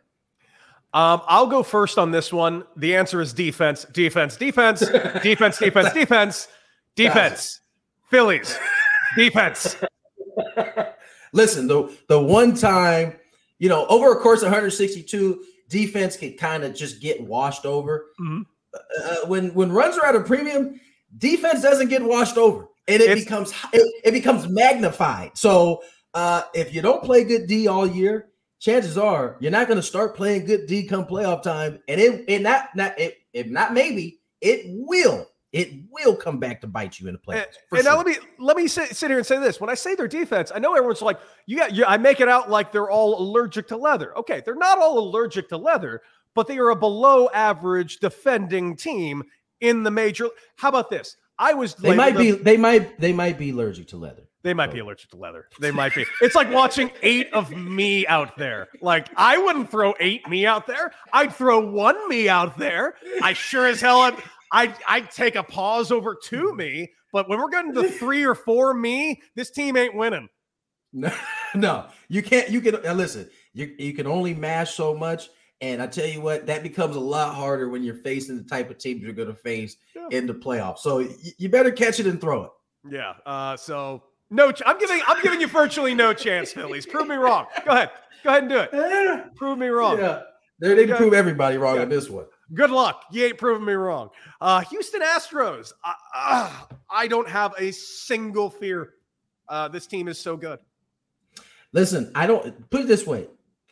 Um, 0.94 1.22
I'll 1.28 1.48
go 1.48 1.64
first 1.64 1.98
on 1.98 2.12
this 2.12 2.32
one. 2.32 2.64
The 2.78 2.96
answer 2.96 3.20
is 3.20 3.34
defense, 3.34 3.84
defense, 3.92 4.38
defense, 4.38 4.80
defense, 5.22 5.58
defense, 5.58 5.92
defense, 5.94 6.48
defense. 6.96 7.60
Phillies, 8.10 8.58
defense. 9.18 9.76
Listen, 11.34 11.68
the 11.68 11.94
the 12.08 12.22
one 12.22 12.54
time, 12.56 13.18
you 13.60 13.68
know, 13.68 13.86
over 13.88 14.14
a 14.14 14.22
course 14.22 14.42
of 14.42 14.46
162, 14.46 15.44
defense 15.70 16.18
can 16.18 16.34
kind 16.34 16.64
of 16.64 16.76
just 16.76 17.02
get 17.02 17.22
washed 17.22 17.66
over. 17.66 18.08
Mm-hmm. 18.20 18.42
Uh, 19.04 19.28
when 19.28 19.54
when 19.54 19.72
runs 19.72 19.98
are 19.98 20.06
at 20.06 20.16
a 20.16 20.22
premium, 20.22 20.80
defense 21.18 21.62
doesn't 21.62 21.90
get 21.90 22.04
washed 22.04 22.38
over, 22.38 22.68
and 22.88 23.02
it 23.02 23.10
it's, 23.10 23.24
becomes 23.24 23.54
it, 23.72 24.02
it, 24.04 24.12
becomes 24.12 24.48
magnified. 24.50 25.32
So 25.36 25.82
uh, 26.14 26.44
if 26.54 26.74
you 26.74 26.82
don't 26.82 27.04
play 27.04 27.24
good 27.24 27.48
D 27.48 27.68
all 27.68 27.88
year, 27.88 28.30
chances 28.60 28.98
are 28.98 29.38
you're 29.40 29.52
not 29.52 29.68
going 29.68 29.78
to 29.78 29.84
start 29.84 30.16
playing 30.16 30.46
good 30.46 30.68
D 30.68 30.86
come 30.86 31.06
playoff 31.06 31.42
time, 31.42 31.80
and 31.88 32.02
it 32.02 32.26
and 32.28 32.44
not 32.44 32.76
not 32.76 33.00
it, 33.00 33.18
it 33.32 33.50
not 33.50 33.74
maybe 33.74 34.20
it 34.42 34.64
will 34.66 35.26
it 35.56 35.72
will 35.90 36.18
come 36.18 36.38
back 36.38 36.60
to 36.60 36.68
bite 36.68 37.00
you 37.00 37.08
in 37.08 37.14
the 37.14 37.20
playoffs. 37.20 37.36
And, 37.36 37.48
and 37.72 37.84
sure. 37.84 37.84
now 37.84 37.98
let 37.98 38.06
me 38.06 38.18
let 38.40 38.58
me 38.58 38.68
sit, 38.68 38.94
sit, 38.94 39.10
here 39.10 39.18
and 39.18 39.26
say 39.26 39.40
this: 39.40 39.62
when 39.62 39.70
I 39.70 39.74
say 39.74 39.96
their 39.96 40.08
defense, 40.08 40.52
I 40.54 40.60
know 40.60 40.76
everyone's 40.76 41.02
like, 41.02 41.18
"You 41.46 41.58
got," 41.58 41.74
you, 41.74 41.86
I 41.86 41.96
make 41.98 42.20
it 42.20 42.28
out 42.28 42.50
like 42.50 42.74
they're 42.74 42.90
all 42.90 43.18
allergic 43.22 43.70
to 43.70 43.78
leather. 43.78 44.16
Okay, 44.18 44.42
they're 44.44 44.54
not 44.54 44.80
all 44.80 45.00
allergic 45.00 45.48
to 45.50 45.58
leather, 45.58 46.02
but 46.34 46.48
they 46.48 46.58
are 46.58 46.72
a 46.72 46.76
below 46.76 47.30
average 47.34 48.00
defending 48.00 48.76
team 48.76 49.24
in 49.62 49.84
the 49.84 49.92
major. 49.92 50.28
How 50.58 50.68
about 50.68 50.90
this? 50.90 51.16
I 51.40 51.54
was. 51.54 51.74
They 51.76 51.96
might 51.96 52.18
be. 52.18 52.32
They 52.32 52.58
might. 52.58 53.00
They 53.00 53.14
might 53.14 53.38
be 53.38 53.52
allergic 53.52 53.88
to 53.90 53.98
leather. 53.98 54.24
They 54.46 54.54
might 54.54 54.72
be 54.72 54.80
oh. 54.80 54.86
allergic 54.86 55.10
to 55.10 55.16
leather. 55.16 55.48
They 55.60 55.72
might 55.72 55.96
be. 55.96 56.06
It's 56.22 56.36
like 56.36 56.52
watching 56.52 56.92
eight 57.02 57.34
of 57.34 57.50
me 57.50 58.06
out 58.06 58.38
there. 58.38 58.68
Like 58.80 59.08
I 59.16 59.38
wouldn't 59.38 59.72
throw 59.72 59.96
eight 60.00 60.28
me 60.30 60.46
out 60.46 60.68
there. 60.68 60.92
I'd 61.14 61.34
throw 61.34 61.60
one 61.60 62.08
me 62.08 62.30
out 62.30 62.58
there. 62.58 62.96
I 63.24 63.34
sure 63.34 63.66
as 63.66 63.82
hell. 63.82 64.16
I 64.56 64.74
I 64.88 65.02
take 65.02 65.36
a 65.36 65.44
pause 65.44 65.92
over 65.92 66.16
two 66.16 66.56
me, 66.56 66.94
but 67.12 67.28
when 67.28 67.40
we're 67.40 67.50
getting 67.50 67.74
to 67.74 67.90
three 67.90 68.24
or 68.24 68.34
four 68.34 68.74
me, 68.74 69.22
this 69.36 69.52
team 69.52 69.76
ain't 69.76 69.94
winning. 69.94 70.30
No, 70.94 71.12
no, 71.56 71.88
you 72.08 72.24
can't. 72.24 72.50
You 72.50 72.62
can 72.62 72.82
listen. 72.98 73.30
You 73.54 73.76
you 73.78 73.94
can 73.94 74.08
only 74.08 74.34
mash 74.34 74.74
so 74.74 74.96
much, 74.96 75.30
and 75.60 75.82
I 75.82 75.88
tell 75.88 76.08
you 76.08 76.22
what, 76.22 76.46
that 76.48 76.64
becomes 76.64 76.96
a 76.96 77.02
lot 77.02 77.36
harder 77.36 77.68
when 77.68 77.84
you're 77.84 77.96
facing 77.96 78.38
the 78.38 78.46
type 78.46 78.70
of 78.70 78.78
teams 78.78 79.02
you're 79.02 79.12
going 79.12 79.28
to 79.28 79.36
face 79.36 79.76
yeah. 79.94 80.08
in 80.12 80.26
the 80.26 80.34
playoffs. 80.34 80.80
So 80.80 81.00
y- 81.00 81.10
you 81.38 81.50
better 81.50 81.72
catch 81.72 82.00
it 82.00 82.08
and 82.08 82.22
throw 82.22 82.46
it. 82.46 82.52
Yeah. 82.90 83.14
Uh, 83.26 83.58
so 83.58 84.04
no, 84.30 84.54
ch- 84.54 84.62
I'm 84.66 84.80
giving 84.80 85.02
I'm 85.06 85.22
giving 85.22 85.42
you 85.42 85.48
virtually 85.48 85.94
no 85.94 86.14
chance, 86.14 86.54
Phillies. 86.54 86.86
Prove 86.86 87.10
me 87.10 87.16
wrong. 87.16 87.48
Go 87.66 87.72
ahead. 87.72 87.92
Go 88.24 88.30
ahead 88.30 88.44
and 88.44 88.50
do 88.50 88.60
it. 88.60 89.26
Prove 89.36 89.58
me 89.58 89.68
wrong. 89.68 89.98
Yeah. 89.98 90.22
They 90.60 90.86
to 90.86 90.96
prove 90.96 91.14
everybody 91.14 91.58
wrong 91.58 91.76
yeah. 91.76 91.82
on 91.82 91.90
this 91.90 92.10
one. 92.10 92.26
Good 92.54 92.70
luck. 92.70 93.06
You 93.12 93.26
ain't 93.26 93.38
proving 93.38 93.66
me 93.66 93.74
wrong. 93.74 94.10
Uh, 94.40 94.62
Houston 94.62 95.02
Astros. 95.02 95.74
Uh, 95.84 95.94
uh, 96.14 96.52
I 96.90 97.08
don't 97.08 97.28
have 97.28 97.54
a 97.58 97.72
single 97.72 98.50
fear. 98.50 98.94
Uh, 99.50 99.68
this 99.68 99.88
team 99.88 100.08
is 100.08 100.20
so 100.20 100.38
good. 100.38 100.60
Listen, 101.74 102.12
I 102.16 102.28
don't 102.28 102.70
put 102.70 102.82
it 102.82 102.88
this 102.88 103.06
way. 103.06 103.28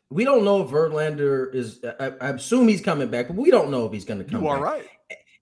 We 0.10 0.26
don't 0.26 0.44
know 0.44 0.62
if 0.62 0.70
Verlander 0.70 1.54
is. 1.54 1.80
I, 2.00 2.14
I 2.22 2.30
assume 2.32 2.68
he's 2.68 2.82
coming 2.82 3.10
back, 3.10 3.28
but 3.28 3.38
we 3.38 3.50
don't 3.50 3.72
know 3.72 3.86
if 3.86 3.94
he's 3.94 4.06
going 4.06 4.24
to 4.24 4.30
come. 4.30 4.42
You 4.42 4.50
are 4.50 4.58
back. 4.58 4.66
right. 4.66 4.88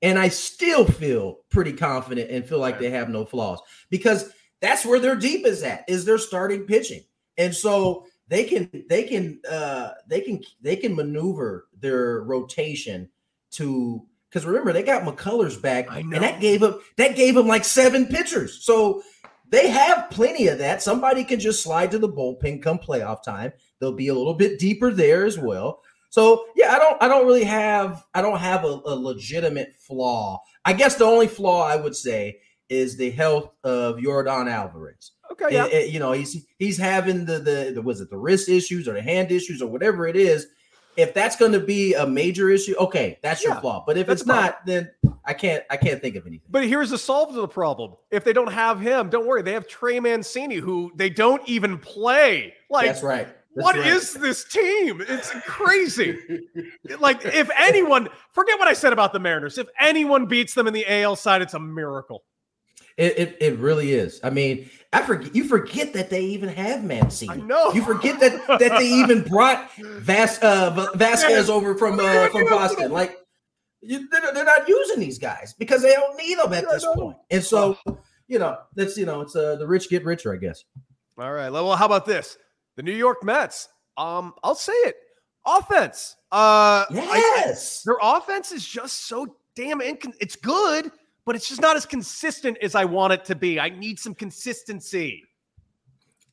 And 0.01 0.17
I 0.17 0.29
still 0.29 0.85
feel 0.85 1.39
pretty 1.49 1.73
confident 1.73 2.31
and 2.31 2.45
feel 2.45 2.59
like 2.59 2.79
they 2.79 2.89
have 2.89 3.09
no 3.09 3.25
flaws 3.25 3.59
because 3.89 4.31
that's 4.59 4.85
where 4.85 4.99
their 4.99 5.15
deep 5.15 5.45
is 5.45 5.63
at. 5.63 5.83
Is 5.87 6.05
their 6.05 6.17
starting 6.17 6.63
pitching, 6.63 7.03
and 7.37 7.53
so 7.53 8.05
they 8.27 8.45
can 8.45 8.69
they 8.89 9.03
can 9.03 9.39
uh 9.49 9.91
they 10.07 10.21
can 10.21 10.41
they 10.61 10.75
can 10.75 10.95
maneuver 10.95 11.67
their 11.79 12.21
rotation 12.23 13.09
to 13.51 14.05
because 14.29 14.45
remember 14.45 14.71
they 14.71 14.83
got 14.83 15.03
McCullers 15.03 15.61
back 15.61 15.87
and 15.89 16.11
that 16.13 16.39
gave 16.39 16.63
him 16.63 16.75
that 16.97 17.15
gave 17.15 17.35
him 17.35 17.47
like 17.47 17.65
seven 17.65 18.05
pitchers. 18.05 18.63
So 18.63 19.03
they 19.49 19.69
have 19.69 20.09
plenty 20.09 20.47
of 20.47 20.57
that. 20.59 20.81
Somebody 20.81 21.23
can 21.23 21.39
just 21.39 21.61
slide 21.61 21.91
to 21.91 21.99
the 21.99 22.09
bullpen 22.09 22.63
come 22.63 22.79
playoff 22.79 23.23
time. 23.23 23.51
They'll 23.79 23.91
be 23.91 24.07
a 24.07 24.15
little 24.15 24.33
bit 24.33 24.59
deeper 24.59 24.91
there 24.91 25.25
as 25.25 25.37
well. 25.37 25.81
So 26.09 26.45
yeah, 26.55 26.73
I 26.73 26.79
don't 26.79 27.03
I 27.03 27.07
don't 27.07 27.25
really 27.25 27.43
have 27.43 28.03
I 28.13 28.21
don't 28.21 28.39
have 28.39 28.63
a, 28.63 28.81
a 28.85 28.95
legitimate 28.95 29.75
flaw. 29.77 30.41
I 30.65 30.73
guess 30.73 30.95
the 30.95 31.05
only 31.05 31.27
flaw 31.27 31.67
I 31.67 31.75
would 31.75 31.95
say 31.95 32.39
is 32.69 32.95
the 32.95 33.11
health 33.11 33.51
of 33.65 33.97
Yordan 33.97 34.49
Alvarez. 34.49 35.11
Okay, 35.31 35.47
yeah. 35.51 35.65
It, 35.65 35.73
it, 35.73 35.89
you 35.89 35.99
know, 35.99 36.13
he's 36.13 36.45
he's 36.57 36.77
having 36.77 37.25
the, 37.25 37.39
the 37.39 37.71
the 37.75 37.81
was 37.81 38.01
it 38.01 38.09
the 38.09 38.17
wrist 38.17 38.49
issues 38.49 38.87
or 38.87 38.93
the 38.93 39.01
hand 39.01 39.31
issues 39.31 39.61
or 39.61 39.69
whatever 39.69 40.07
it 40.07 40.15
is. 40.15 40.47
If 40.97 41.13
that's 41.13 41.35
going 41.35 41.53
to 41.53 41.59
be 41.59 41.93
a 41.93 42.05
major 42.05 42.49
issue, 42.49 42.75
okay, 42.77 43.17
that's 43.21 43.43
your 43.43 43.55
flaw. 43.55 43.83
But 43.85 43.97
if 43.97 44.09
it's 44.09 44.25
not, 44.25 44.65
then 44.65 44.91
I 45.25 45.33
can't 45.33 45.63
I 45.69 45.77
can't 45.77 46.01
think 46.01 46.15
of 46.15 46.25
anything. 46.25 46.47
But 46.49 46.65
here's 46.65 46.89
the 46.89 46.97
solve 46.97 47.29
to 47.29 47.41
the 47.41 47.47
problem. 47.47 47.93
If 48.11 48.23
they 48.23 48.33
don't 48.33 48.51
have 48.51 48.79
him, 48.79 49.09
don't 49.09 49.25
worry. 49.25 49.41
They 49.41 49.53
have 49.53 49.67
Trey 49.67 49.99
Mancini, 49.99 50.55
who 50.55 50.91
they 50.95 51.09
don't 51.09 51.41
even 51.47 51.77
play. 51.77 52.53
Like 52.69 52.87
that's 52.87 53.03
right. 53.03 53.27
That's 53.55 53.65
what 53.65 53.75
right. 53.75 53.87
is 53.87 54.13
this 54.13 54.45
team? 54.45 55.03
It's 55.07 55.29
crazy. 55.45 56.17
like 56.99 57.25
if 57.25 57.49
anyone, 57.57 58.07
forget 58.31 58.57
what 58.59 58.67
I 58.67 58.73
said 58.73 58.93
about 58.93 59.11
the 59.11 59.19
Mariners. 59.19 59.57
If 59.57 59.67
anyone 59.79 60.25
beats 60.25 60.53
them 60.53 60.67
in 60.67 60.73
the 60.73 60.85
AL 60.87 61.17
side, 61.17 61.41
it's 61.41 61.53
a 61.53 61.59
miracle. 61.59 62.23
It, 62.97 63.17
it, 63.17 63.37
it 63.39 63.59
really 63.59 63.93
is. 63.93 64.19
I 64.23 64.29
mean, 64.29 64.69
I 64.93 65.01
forget 65.01 65.35
you 65.35 65.45
forget 65.45 65.93
that 65.93 66.09
they 66.09 66.21
even 66.21 66.49
have 66.49 66.83
Mancini. 66.83 67.31
I 67.31 67.35
know. 67.37 67.71
You 67.71 67.83
forget 67.83 68.19
that 68.19 68.45
that 68.59 68.77
they 68.77 68.87
even 68.87 69.21
brought 69.29 69.71
Vas, 69.77 70.41
uh, 70.43 70.91
Vázquez 70.95 71.49
over 71.49 71.75
from 71.75 71.99
uh, 71.99 72.27
from 72.27 72.45
Boston. 72.49 72.91
Like 72.91 73.17
you, 73.81 74.07
they're, 74.09 74.33
they're 74.33 74.45
not 74.45 74.67
using 74.67 74.99
these 74.99 75.17
guys 75.17 75.53
because 75.57 75.81
they 75.81 75.93
don't 75.93 76.17
need 76.17 76.37
them 76.37 76.53
at 76.53 76.65
this 76.69 76.85
point. 76.85 77.17
And 77.29 77.43
so, 77.43 77.77
you 78.27 78.39
know, 78.39 78.57
that's 78.75 78.97
you 78.97 79.05
know, 79.05 79.21
it's 79.21 79.35
uh, 79.35 79.55
the 79.55 79.67
rich 79.67 79.89
get 79.89 80.03
richer, 80.03 80.33
I 80.33 80.37
guess. 80.37 80.65
All 81.17 81.31
right. 81.31 81.49
Well, 81.49 81.75
how 81.75 81.85
about 81.85 82.05
this? 82.05 82.37
The 82.75 82.83
New 82.83 82.93
York 82.93 83.23
Mets. 83.23 83.69
Um, 83.97 84.33
I'll 84.43 84.55
say 84.55 84.73
it. 84.73 84.95
Offense. 85.45 86.17
Uh, 86.31 86.85
yes. 86.91 87.83
I, 87.85 87.91
I, 87.91 87.93
their 87.93 88.17
offense 88.17 88.51
is 88.51 88.65
just 88.65 89.07
so 89.07 89.35
damn 89.55 89.79
incon- 89.79 90.15
It's 90.19 90.35
good 90.35 90.91
but 91.25 91.35
it's 91.35 91.47
just 91.47 91.61
not 91.61 91.75
as 91.75 91.85
consistent 91.85 92.57
as 92.61 92.75
I 92.75 92.85
want 92.85 93.13
it 93.13 93.25
to 93.25 93.35
be. 93.35 93.59
I 93.59 93.69
need 93.69 93.99
some 93.99 94.15
consistency. 94.15 95.23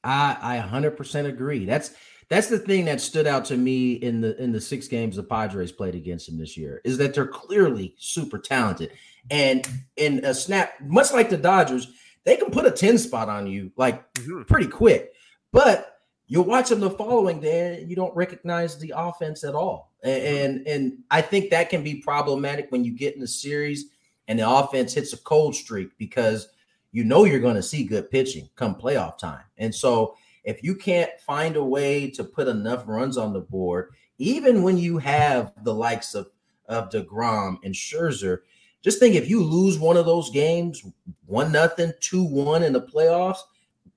I 0.04 0.36
I 0.40 0.66
100% 0.66 1.26
agree. 1.26 1.64
That's 1.64 1.92
that's 2.28 2.48
the 2.48 2.58
thing 2.58 2.84
that 2.84 3.00
stood 3.00 3.26
out 3.26 3.44
to 3.46 3.56
me 3.56 3.94
in 3.94 4.20
the 4.20 4.40
in 4.42 4.52
the 4.52 4.60
six 4.60 4.86
games 4.86 5.16
the 5.16 5.22
Padres 5.22 5.72
played 5.72 5.94
against 5.94 6.26
them 6.26 6.38
this 6.38 6.56
year 6.56 6.80
is 6.84 6.98
that 6.98 7.14
they're 7.14 7.26
clearly 7.26 7.94
super 7.98 8.38
talented. 8.38 8.92
And 9.30 9.66
in 9.96 10.24
a 10.24 10.34
snap, 10.34 10.74
much 10.80 11.12
like 11.12 11.30
the 11.30 11.36
Dodgers, 11.36 11.88
they 12.24 12.36
can 12.36 12.50
put 12.50 12.66
a 12.66 12.70
10 12.70 12.98
spot 12.98 13.28
on 13.28 13.46
you 13.46 13.72
like 13.76 14.12
mm-hmm. 14.14 14.42
pretty 14.42 14.68
quick. 14.68 15.12
But 15.52 16.00
you'll 16.26 16.44
watch 16.44 16.68
them 16.68 16.80
the 16.80 16.90
following 16.90 17.40
day 17.40 17.80
and 17.80 17.90
you 17.90 17.96
don't 17.96 18.14
recognize 18.14 18.78
the 18.78 18.92
offense 18.94 19.44
at 19.44 19.54
all. 19.54 19.92
And, 20.02 20.22
and 20.22 20.66
and 20.66 20.98
I 21.10 21.22
think 21.22 21.50
that 21.50 21.70
can 21.70 21.82
be 21.82 21.96
problematic 21.96 22.70
when 22.70 22.84
you 22.84 22.92
get 22.92 23.14
in 23.14 23.20
the 23.20 23.28
series 23.28 23.90
and 24.28 24.38
the 24.38 24.48
offense 24.48 24.94
hits 24.94 25.12
a 25.12 25.18
cold 25.18 25.54
streak 25.54 25.90
because 25.98 26.48
you 26.92 27.02
know 27.02 27.24
you're 27.24 27.40
going 27.40 27.56
to 27.56 27.62
see 27.62 27.84
good 27.84 28.10
pitching 28.10 28.48
come 28.54 28.74
playoff 28.74 29.18
time. 29.18 29.44
And 29.56 29.74
so 29.74 30.14
if 30.44 30.62
you 30.62 30.74
can't 30.74 31.10
find 31.26 31.56
a 31.56 31.64
way 31.64 32.10
to 32.10 32.24
put 32.24 32.46
enough 32.46 32.84
runs 32.86 33.16
on 33.16 33.32
the 33.32 33.40
board, 33.40 33.90
even 34.18 34.62
when 34.62 34.78
you 34.78 34.98
have 34.98 35.52
the 35.64 35.74
likes 35.74 36.14
of, 36.14 36.28
of 36.68 36.90
DeGrom 36.90 37.58
and 37.64 37.74
Scherzer, 37.74 38.40
just 38.82 38.98
think 39.00 39.14
if 39.14 39.28
you 39.28 39.42
lose 39.42 39.78
one 39.78 39.96
of 39.96 40.06
those 40.06 40.30
games, 40.30 40.84
one 41.26 41.50
nothing, 41.50 41.92
two 42.00 42.22
one 42.22 42.62
in 42.62 42.72
the 42.72 42.82
playoffs, 42.82 43.40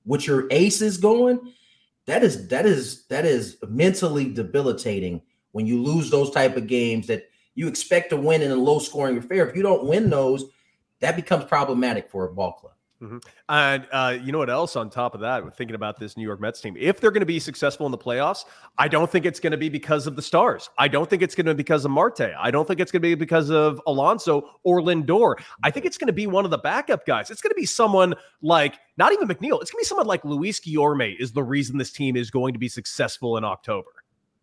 with 0.06 0.26
your 0.26 0.48
aces 0.50 0.98
going, 0.98 1.40
that 2.08 2.24
is 2.24 2.48
that 2.48 2.66
is 2.66 3.06
that 3.08 3.26
is 3.26 3.58
mentally 3.68 4.34
debilitating 4.34 5.22
when 5.52 5.68
you 5.68 5.82
lose 5.82 6.10
those 6.10 6.32
type 6.32 6.58
of 6.58 6.68
games 6.68 7.08
that 7.08 7.30
you 7.56 7.68
expect 7.68 8.10
to 8.12 8.18
win 8.18 8.42
in 8.42 8.52
a 8.52 8.56
low 8.56 8.80
scoring 8.80 9.18
affair. 9.18 9.48
If 9.48 9.56
you 9.56 9.64
don't 9.64 9.86
win 9.86 10.10
those, 10.10 10.46
that 11.00 11.16
becomes 11.16 11.46
problematic 11.46 12.10
for 12.10 12.26
a 12.26 12.34
ball 12.34 12.54
club. 12.54 12.74
Mm-hmm. 13.02 13.18
And 13.50 13.88
uh, 13.92 14.18
you 14.24 14.32
know 14.32 14.38
what 14.38 14.52
else? 14.52 14.76
On 14.76 14.88
top 14.88 15.16
of 15.16 15.22
that, 15.22 15.58
thinking 15.58 15.74
about 15.74 16.00
this 16.00 16.16
New 16.16 16.24
York 16.24 16.40
Mets 16.40 16.62
team, 16.62 16.76
if 16.80 17.02
they're 17.02 17.10
going 17.10 17.22
to 17.22 17.26
be 17.26 17.40
successful 17.40 17.88
in 17.88 17.92
the 17.92 17.98
playoffs, 17.98 18.46
I 18.78 18.88
don't 18.88 19.10
think 19.10 19.26
it's 19.26 19.40
going 19.40 19.52
to 19.52 19.58
be 19.58 19.70
because 19.70 20.06
of 20.06 20.16
the 20.16 20.22
stars. 20.22 20.70
I 20.78 20.88
don't 20.88 21.10
think 21.10 21.24
it's 21.24 21.34
going 21.34 21.48
to 21.48 21.56
be 21.56 21.58
because 21.58 21.84
of 21.84 21.90
Marte. 21.90 22.22
I 22.22 22.52
don't 22.52 22.68
think 22.68 22.80
it's 22.80 22.92
going 22.92 23.02
to 23.02 23.08
be 23.08 23.16
because 23.16 23.50
of 23.50 23.82
Alonso 23.88 24.52
or 24.64 24.82
Lindor. 24.82 25.36
I 25.64 25.72
think 25.72 25.88
it's 25.88 25.98
going 25.98 26.08
to 26.08 26.14
be 26.14 26.28
one 26.28 26.46
of 26.46 26.52
the 26.52 26.60
backup 26.60 27.08
guys. 27.08 27.32
It's 27.32 27.42
going 27.42 27.50
to 27.50 27.60
be 27.60 27.66
someone 27.66 28.14
like 28.44 28.76
not 28.98 29.14
even 29.14 29.28
McNeil. 29.28 29.60
It's 29.62 29.72
going 29.72 29.80
to 29.80 29.84
be 29.84 29.86
someone 29.86 30.06
like 30.06 30.24
Luis 30.24 30.60
Guillorme 30.60 31.20
is 31.20 31.32
the 31.32 31.44
reason 31.44 31.80
this 31.80 31.92
team 31.92 32.16
is 32.16 32.30
going 32.30 32.54
to 32.54 32.60
be 32.60 32.70
successful 32.70 33.36
in 33.36 33.44
October 33.44 33.90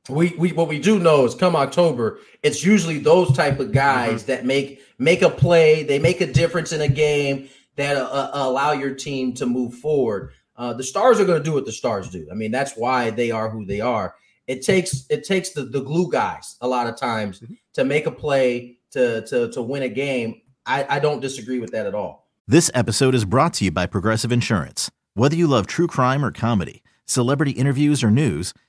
we, 0.09 0.35
we 0.39 0.53
what 0.53 0.69
we 0.69 0.79
do 0.79 0.99
know 0.99 1.25
is 1.25 1.35
come 1.35 1.57
October, 1.57 2.21
it's 2.43 2.65
usually 2.65 2.99
those 2.99 3.35
type 3.37 3.61
of 3.61 3.73
guys 3.73 4.23
mm-hmm. 4.23 4.33
that 4.33 4.45
make 4.45 4.83
make 4.99 5.23
a 5.23 5.31
play, 5.31 5.83
they 5.83 5.99
make 5.99 6.21
a 6.21 6.33
difference 6.33 6.73
in 6.73 6.81
a 6.81 6.89
game 6.89 7.49
that 7.77 7.97
uh, 7.97 8.05
uh 8.05 8.31
allow 8.35 8.73
your 8.73 8.95
team 8.95 9.33
to 9.35 9.47
move 9.47 9.75
forward. 9.75 10.33
Uh, 10.57 10.73
the 10.73 10.83
stars 10.83 11.21
are 11.21 11.25
going 11.25 11.39
to 11.39 11.45
do 11.45 11.53
what 11.53 11.65
the 11.65 11.73
stars 11.73 12.11
do. 12.11 12.27
I 12.31 12.35
mean, 12.35 12.51
that's 12.51 12.75
why 12.75 13.11
they 13.11 13.31
are 13.31 13.49
who 13.49 13.65
they 13.65 13.81
are. 13.81 14.15
It 14.47 14.63
takes 14.63 15.07
it 15.11 15.25
takes 15.25 15.51
the, 15.51 15.65
the 15.65 15.81
glue 15.81 16.11
guys 16.11 16.57
a 16.61 16.69
lot 16.69 16.87
of 16.87 16.97
times 16.97 17.41
mm-hmm. 17.41 17.55
to 17.75 17.85
make 17.85 18.07
a 18.07 18.11
play 18.11 18.79
to 18.93 19.25
to 19.27 19.51
to 19.53 19.63
win 19.63 19.83
a 19.83 19.89
game. 19.89 20.41
I, 20.67 20.87
I 20.89 20.99
don't 20.99 21.21
disagree 21.21 21.61
with 21.61 21.71
that 21.73 21.87
at 21.87 21.95
all. 21.95 22.29
This 22.47 22.71
episode 22.75 23.15
is 23.15 23.25
brought 23.25 23.55
to 23.55 23.65
you 23.65 23.71
by 23.71 23.87
Progressive 23.87 24.33
Insurance. 24.33 24.91
Whether 25.15 25.37
you 25.37 25.47
love 25.47 25.67
true 25.67 25.87
crime 25.87 26.25
or 26.25 26.31
comedy, 26.31 26.83
celebrity 27.05 27.53
interviews 27.53 28.03
or 28.03 28.11
news 28.11 28.55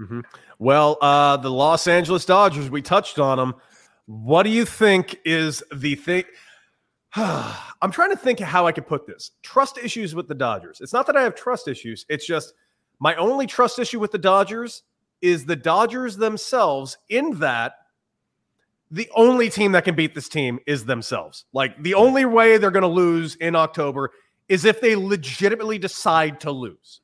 Mm-hmm. 0.00 0.20
Well, 0.58 0.96
uh, 1.00 1.36
the 1.36 1.50
Los 1.50 1.86
Angeles 1.86 2.24
Dodgers, 2.24 2.70
we 2.70 2.82
touched 2.82 3.18
on 3.18 3.36
them. 3.38 3.54
What 4.06 4.44
do 4.44 4.50
you 4.50 4.64
think 4.64 5.20
is 5.24 5.62
the 5.74 5.94
thing? 5.94 6.24
I'm 7.16 7.90
trying 7.90 8.10
to 8.10 8.16
think 8.16 8.40
how 8.40 8.66
I 8.66 8.72
could 8.72 8.86
put 8.86 9.06
this. 9.06 9.32
Trust 9.42 9.78
issues 9.78 10.14
with 10.14 10.28
the 10.28 10.34
Dodgers. 10.34 10.80
It's 10.80 10.92
not 10.92 11.06
that 11.06 11.16
I 11.16 11.22
have 11.22 11.34
trust 11.34 11.68
issues. 11.68 12.06
It's 12.08 12.26
just 12.26 12.54
my 12.98 13.14
only 13.16 13.46
trust 13.46 13.78
issue 13.78 14.00
with 14.00 14.12
the 14.12 14.18
Dodgers 14.18 14.82
is 15.20 15.44
the 15.44 15.56
Dodgers 15.56 16.16
themselves, 16.16 16.96
in 17.08 17.38
that 17.40 17.74
the 18.90 19.08
only 19.14 19.50
team 19.50 19.72
that 19.72 19.84
can 19.84 19.94
beat 19.94 20.14
this 20.14 20.28
team 20.28 20.58
is 20.66 20.84
themselves. 20.84 21.44
Like 21.52 21.80
the 21.82 21.94
only 21.94 22.24
way 22.24 22.56
they're 22.56 22.70
going 22.70 22.82
to 22.82 22.88
lose 22.88 23.36
in 23.36 23.54
October 23.54 24.10
is 24.48 24.64
if 24.64 24.80
they 24.80 24.96
legitimately 24.96 25.78
decide 25.78 26.40
to 26.40 26.50
lose. 26.50 27.00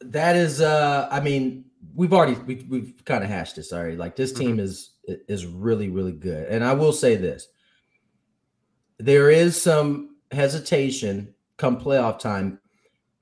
That 0.00 0.36
is, 0.36 0.60
uh, 0.60 1.08
I 1.10 1.20
mean, 1.20 1.64
we've 1.94 2.12
already 2.12 2.34
we, 2.34 2.66
we've 2.68 3.04
kind 3.04 3.24
of 3.24 3.30
hashed 3.30 3.56
this 3.56 3.72
already. 3.72 3.96
Like 3.96 4.16
this 4.16 4.32
team 4.32 4.52
mm-hmm. 4.52 4.60
is 4.60 4.90
is 5.28 5.46
really 5.46 5.88
really 5.88 6.12
good, 6.12 6.48
and 6.48 6.64
I 6.64 6.72
will 6.72 6.92
say 6.92 7.16
this: 7.16 7.48
there 8.98 9.30
is 9.30 9.60
some 9.60 10.16
hesitation 10.30 11.34
come 11.56 11.80
playoff 11.80 12.18
time 12.18 12.60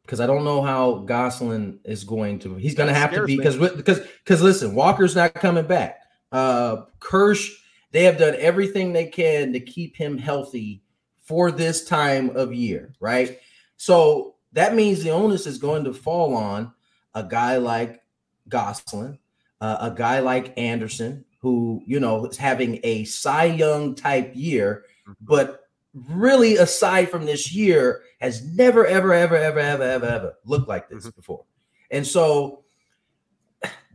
because 0.02 0.20
I 0.20 0.26
don't 0.26 0.44
know 0.44 0.62
how 0.62 1.04
Gonsolin 1.06 1.78
is 1.84 2.04
going 2.04 2.38
to. 2.40 2.54
He's 2.56 2.74
going 2.74 2.88
to 2.88 2.94
have 2.94 3.12
to 3.14 3.24
be 3.24 3.36
because 3.36 3.56
because 3.56 4.00
because 4.00 4.42
listen, 4.42 4.74
Walker's 4.74 5.16
not 5.16 5.34
coming 5.34 5.66
back. 5.66 6.00
Uh, 6.32 6.84
Kersh, 7.00 7.50
they 7.92 8.04
have 8.04 8.18
done 8.18 8.34
everything 8.38 8.92
they 8.92 9.06
can 9.06 9.52
to 9.52 9.60
keep 9.60 9.96
him 9.96 10.18
healthy 10.18 10.82
for 11.22 11.50
this 11.50 11.84
time 11.84 12.30
of 12.36 12.52
year, 12.52 12.92
right? 13.00 13.38
So 13.76 14.34
that 14.52 14.74
means 14.74 15.02
the 15.02 15.10
onus 15.10 15.46
is 15.46 15.58
going 15.58 15.84
to 15.84 15.92
fall 15.92 16.34
on 16.34 16.72
a 17.14 17.22
guy 17.22 17.56
like 17.56 18.02
Gonsolin, 18.48 19.18
uh, 19.60 19.76
a 19.80 19.90
guy 19.90 20.20
like 20.20 20.56
Anderson, 20.58 21.24
who 21.40 21.82
you 21.86 22.00
know 22.00 22.26
is 22.26 22.36
having 22.36 22.80
a 22.84 23.04
Cy 23.04 23.44
Young 23.44 23.94
type 23.94 24.32
year, 24.34 24.84
mm-hmm. 25.06 25.12
but 25.20 25.64
really 25.94 26.56
aside 26.56 27.08
from 27.08 27.24
this 27.24 27.52
year 27.52 28.02
has 28.20 28.44
never 28.56 28.84
ever 28.86 29.14
ever 29.14 29.36
ever 29.36 29.58
ever 29.58 29.82
ever 29.82 30.06
ever 30.06 30.34
looked 30.44 30.68
like 30.68 30.88
this 30.88 31.06
mm-hmm. 31.06 31.16
before 31.16 31.44
and 31.90 32.06
so 32.06 32.64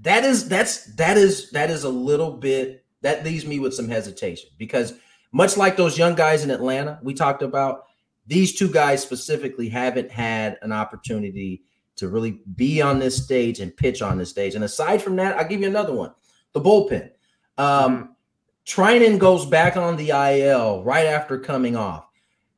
that 0.01 0.24
is 0.24 0.48
that's 0.48 0.86
that 0.96 1.18
is 1.18 1.51
that 1.51 1.70
is 1.70 1.84
a 1.84 1.89
little 1.89 2.32
bit 2.32 2.86
that 3.01 3.24
leaves 3.24 3.46
me 3.46 3.60
with 3.60 3.74
some 3.74 3.89
hesitation 3.89 4.50
because 4.58 4.94
much 5.32 5.58
like 5.58 5.75
those 5.75 5.98
young 5.98 6.15
guys 6.15 6.44
in 6.44 6.51
Atlanta 6.51 7.00
we 7.03 7.13
talked 7.13 7.44
about 7.44 7.84
these 8.25 8.58
two 8.58 8.70
guys 8.70 9.01
specifically 9.01 9.68
haven't 9.68 10.10
had 10.10 10.58
an 10.62 10.72
opportunity 10.72 11.63
to 12.00 12.10
really 12.10 12.41
be 12.56 12.82
on 12.82 13.00
this 13.00 13.24
stage 13.24 13.60
and 13.60 13.75
pitch 13.75 14.01
on 14.01 14.18
this 14.18 14.29
stage 14.29 14.56
and 14.56 14.63
aside 14.63 15.01
from 15.01 15.15
that 15.15 15.38
I'll 15.38 15.48
give 15.48 15.62
you 15.62 15.68
another 15.68 15.94
one 15.94 16.12
the 16.53 16.62
bullpen 16.62 17.12
um 17.58 17.94
mm-hmm. 17.94 18.13
Goes 19.18 19.48
back 19.48 19.77
on 19.77 19.98
the 19.98 20.12
IL 20.12 20.84
right 20.84 21.08
after 21.08 21.39
coming 21.39 21.75
off. 21.75 22.06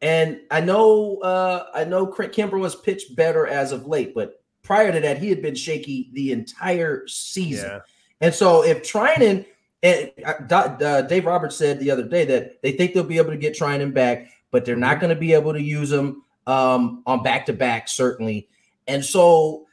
And 0.01 0.41
I 0.51 0.59
know 0.59 1.19
uh 1.19 1.67
I 1.73 1.85
know 1.85 2.05
Kimbrel 2.05 2.63
has 2.63 2.75
pitched 2.75 3.15
better 3.15 3.47
as 3.47 3.71
of 3.71 3.87
late, 3.87 4.13
but 4.13 4.41
prior 4.61 4.91
to 4.91 4.99
that, 4.99 5.17
he 5.17 5.29
had 5.29 5.41
been 5.41 5.55
shaky 5.55 6.09
the 6.13 6.31
entire 6.31 7.07
season. 7.07 7.69
Yeah. 7.69 7.79
And 8.19 8.33
so 8.33 8.63
if 8.63 8.83
Treinen 8.83 9.45
and 9.83 10.11
uh, 10.23 10.53
uh, 10.53 11.01
Dave 11.03 11.25
Roberts 11.25 11.55
said 11.55 11.79
the 11.79 11.89
other 11.89 12.03
day 12.03 12.25
that 12.25 12.61
they 12.61 12.73
think 12.73 12.93
they'll 12.93 13.03
be 13.03 13.17
able 13.17 13.31
to 13.31 13.37
get 13.37 13.57
Treinen 13.57 13.93
back, 13.93 14.29
but 14.51 14.63
they're 14.63 14.75
not 14.75 14.93
mm-hmm. 14.93 15.01
going 15.01 15.15
to 15.15 15.19
be 15.19 15.33
able 15.33 15.53
to 15.53 15.61
use 15.61 15.91
him 15.91 16.23
um, 16.45 17.03
on 17.05 17.23
back 17.23 17.47
to 17.47 17.53
back, 17.53 17.87
certainly. 17.87 18.47
And 18.91 19.05
so 19.05 19.65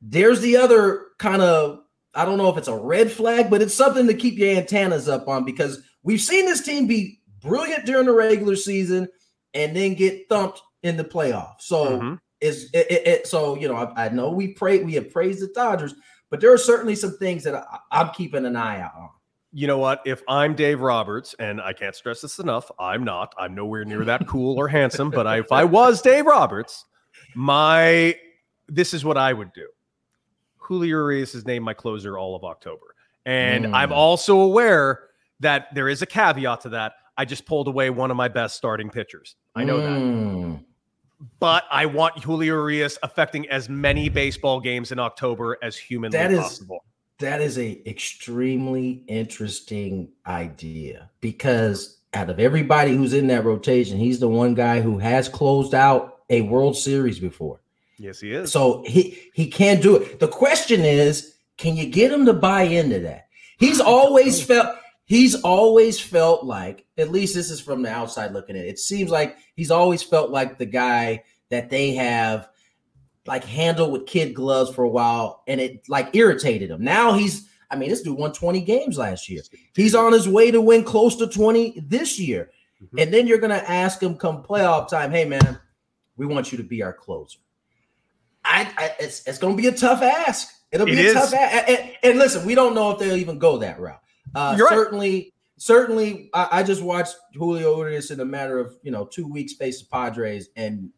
there's 0.00 0.40
the 0.40 0.56
other 0.56 1.06
kind 1.18 1.42
of 1.42 1.80
I 2.14 2.24
don't 2.24 2.38
know 2.38 2.48
if 2.48 2.56
it's 2.56 2.68
a 2.68 2.76
red 2.76 3.10
flag, 3.10 3.50
but 3.50 3.60
it's 3.60 3.74
something 3.74 4.06
to 4.06 4.14
keep 4.14 4.38
your 4.38 4.56
antennas 4.56 5.08
up 5.08 5.26
on 5.26 5.44
because 5.44 5.82
we've 6.04 6.20
seen 6.20 6.46
this 6.46 6.62
team 6.62 6.86
be 6.86 7.20
brilliant 7.40 7.86
during 7.86 8.06
the 8.06 8.12
regular 8.12 8.54
season 8.54 9.08
and 9.52 9.74
then 9.74 9.94
get 9.94 10.28
thumped 10.28 10.62
in 10.84 10.96
the 10.96 11.04
playoffs. 11.04 11.62
So 11.62 11.86
mm-hmm. 11.86 12.14
it's 12.40 12.64
it, 12.72 12.86
it, 12.90 13.06
it, 13.06 13.26
so 13.26 13.56
you 13.56 13.66
know 13.66 13.74
I, 13.74 14.06
I, 14.06 14.08
know 14.10 14.30
we 14.30 14.52
pray 14.52 14.84
we 14.84 14.94
have 14.94 15.10
praised 15.10 15.40
the 15.40 15.48
Dodgers, 15.48 15.94
but 16.30 16.40
there 16.40 16.52
are 16.52 16.58
certainly 16.58 16.94
some 16.94 17.18
things 17.18 17.42
that 17.42 17.56
I, 17.56 17.78
I'm 17.90 18.10
keeping 18.10 18.46
an 18.46 18.54
eye 18.54 18.80
out 18.80 18.94
on. 18.96 19.08
You 19.52 19.66
know 19.66 19.78
what? 19.78 20.02
If 20.04 20.22
I'm 20.28 20.54
Dave 20.54 20.80
Roberts, 20.80 21.34
and 21.38 21.60
I 21.60 21.72
can't 21.72 21.94
stress 21.94 22.20
this 22.20 22.38
enough, 22.38 22.70
I'm 22.78 23.04
not. 23.04 23.34
I'm 23.38 23.54
nowhere 23.54 23.84
near 23.84 24.04
that 24.04 24.26
cool 24.28 24.58
or 24.58 24.68
handsome. 24.68 25.10
But 25.10 25.26
I, 25.26 25.38
if 25.38 25.50
I 25.50 25.64
was 25.64 26.02
Dave 26.02 26.26
Roberts, 26.26 26.84
my 27.34 28.16
this 28.68 28.94
is 28.94 29.04
what 29.04 29.16
I 29.16 29.32
would 29.32 29.52
do. 29.52 29.68
Julio 30.56 30.98
Urias 30.98 31.34
is 31.34 31.44
named 31.44 31.64
my 31.64 31.74
closer 31.74 32.18
all 32.18 32.34
of 32.34 32.44
October. 32.44 32.94
And 33.26 33.66
mm. 33.66 33.74
I'm 33.74 33.92
also 33.92 34.40
aware 34.40 35.08
that 35.40 35.74
there 35.74 35.88
is 35.88 36.02
a 36.02 36.06
caveat 36.06 36.62
to 36.62 36.70
that. 36.70 36.94
I 37.16 37.24
just 37.24 37.46
pulled 37.46 37.68
away 37.68 37.90
one 37.90 38.10
of 38.10 38.16
my 38.16 38.28
best 38.28 38.56
starting 38.56 38.90
pitchers. 38.90 39.36
I 39.54 39.64
know 39.64 39.78
mm. 39.78 40.52
that. 40.52 40.64
But 41.38 41.64
I 41.70 41.86
want 41.86 42.22
Julio 42.22 42.54
Urias 42.54 42.98
affecting 43.02 43.48
as 43.48 43.68
many 43.68 44.08
baseball 44.08 44.60
games 44.60 44.92
in 44.92 44.98
October 44.98 45.58
as 45.62 45.76
humanly 45.76 46.18
that 46.18 46.32
is, 46.32 46.40
possible. 46.40 46.84
That 47.18 47.40
is 47.40 47.58
a 47.58 47.80
extremely 47.88 49.04
interesting 49.06 50.10
idea 50.26 51.10
because 51.20 51.98
out 52.12 52.30
of 52.30 52.40
everybody 52.40 52.94
who's 52.94 53.14
in 53.14 53.26
that 53.28 53.44
rotation, 53.44 53.98
he's 53.98 54.20
the 54.20 54.28
one 54.28 54.54
guy 54.54 54.80
who 54.80 54.98
has 54.98 55.28
closed 55.28 55.74
out 55.74 56.22
a 56.30 56.42
World 56.42 56.76
Series 56.76 57.18
before. 57.18 57.60
Yes, 57.98 58.20
he 58.20 58.32
is. 58.32 58.52
So 58.52 58.82
he 58.86 59.30
he 59.34 59.46
can 59.46 59.80
do 59.80 59.96
it. 59.96 60.20
The 60.20 60.28
question 60.28 60.82
is, 60.82 61.36
can 61.56 61.76
you 61.76 61.86
get 61.86 62.12
him 62.12 62.26
to 62.26 62.32
buy 62.32 62.62
into 62.62 63.00
that? 63.00 63.28
He's 63.58 63.80
always 63.80 64.42
felt 64.42 64.76
he's 65.04 65.34
always 65.42 66.00
felt 66.00 66.44
like, 66.44 66.86
at 66.98 67.10
least 67.10 67.34
this 67.34 67.50
is 67.50 67.60
from 67.60 67.82
the 67.82 67.90
outside 67.90 68.32
looking 68.32 68.56
in. 68.56 68.64
It 68.64 68.78
seems 68.78 69.10
like 69.10 69.36
he's 69.54 69.70
always 69.70 70.02
felt 70.02 70.30
like 70.30 70.58
the 70.58 70.66
guy 70.66 71.24
that 71.50 71.70
they 71.70 71.92
have 71.94 72.48
like 73.26 73.44
handled 73.44 73.92
with 73.92 74.06
kid 74.06 74.34
gloves 74.34 74.74
for 74.74 74.84
a 74.84 74.88
while, 74.88 75.42
and 75.46 75.60
it 75.60 75.88
like 75.88 76.14
irritated 76.14 76.70
him. 76.70 76.82
Now 76.82 77.14
he's, 77.14 77.48
I 77.70 77.76
mean, 77.76 77.88
this 77.88 78.02
dude 78.02 78.18
won 78.18 78.32
20 78.32 78.60
games 78.60 78.98
last 78.98 79.28
year. 79.28 79.42
He's 79.74 79.94
on 79.94 80.12
his 80.12 80.28
way 80.28 80.50
to 80.50 80.60
win 80.60 80.84
close 80.84 81.16
to 81.16 81.26
20 81.26 81.80
this 81.86 82.18
year. 82.18 82.50
Mm-hmm. 82.82 82.98
And 82.98 83.14
then 83.14 83.26
you're 83.26 83.38
gonna 83.38 83.64
ask 83.66 84.02
him 84.02 84.16
come 84.16 84.42
playoff 84.42 84.88
time, 84.88 85.10
hey 85.10 85.24
man, 85.24 85.58
we 86.16 86.26
want 86.26 86.52
you 86.52 86.58
to 86.58 86.64
be 86.64 86.82
our 86.82 86.92
closer. 86.92 87.38
I, 88.54 88.72
I 88.78 88.90
it's 89.00 89.26
it's 89.26 89.38
going 89.38 89.56
to 89.56 89.62
be 89.62 89.68
a 89.68 89.72
tough 89.72 90.02
ask. 90.02 90.48
It'll 90.70 90.86
be 90.86 90.92
it 90.92 91.06
a 91.06 91.08
is. 91.08 91.14
tough 91.14 91.34
ask. 91.34 91.68
And, 91.68 91.90
and, 92.02 92.18
listen, 92.18 92.46
we 92.46 92.54
don't 92.54 92.74
know 92.74 92.90
if 92.92 92.98
they'll 92.98 93.16
even 93.16 93.38
go 93.38 93.58
that 93.58 93.80
route. 93.80 94.00
Uh, 94.34 94.56
certainly, 94.56 95.10
right. 95.10 95.32
certainly, 95.56 96.30
I, 96.34 96.48
I, 96.52 96.62
just 96.62 96.82
watched 96.82 97.16
Julio 97.34 97.76
Urias 97.78 98.10
in 98.10 98.20
a 98.20 98.24
matter 98.24 98.58
of 98.58 98.76
you 98.82 98.90
know 98.90 99.06
two 99.06 99.26
weeks 99.26 99.54
face 99.54 99.80
the 99.80 99.86
Padres 99.86 100.48
and 100.56 100.90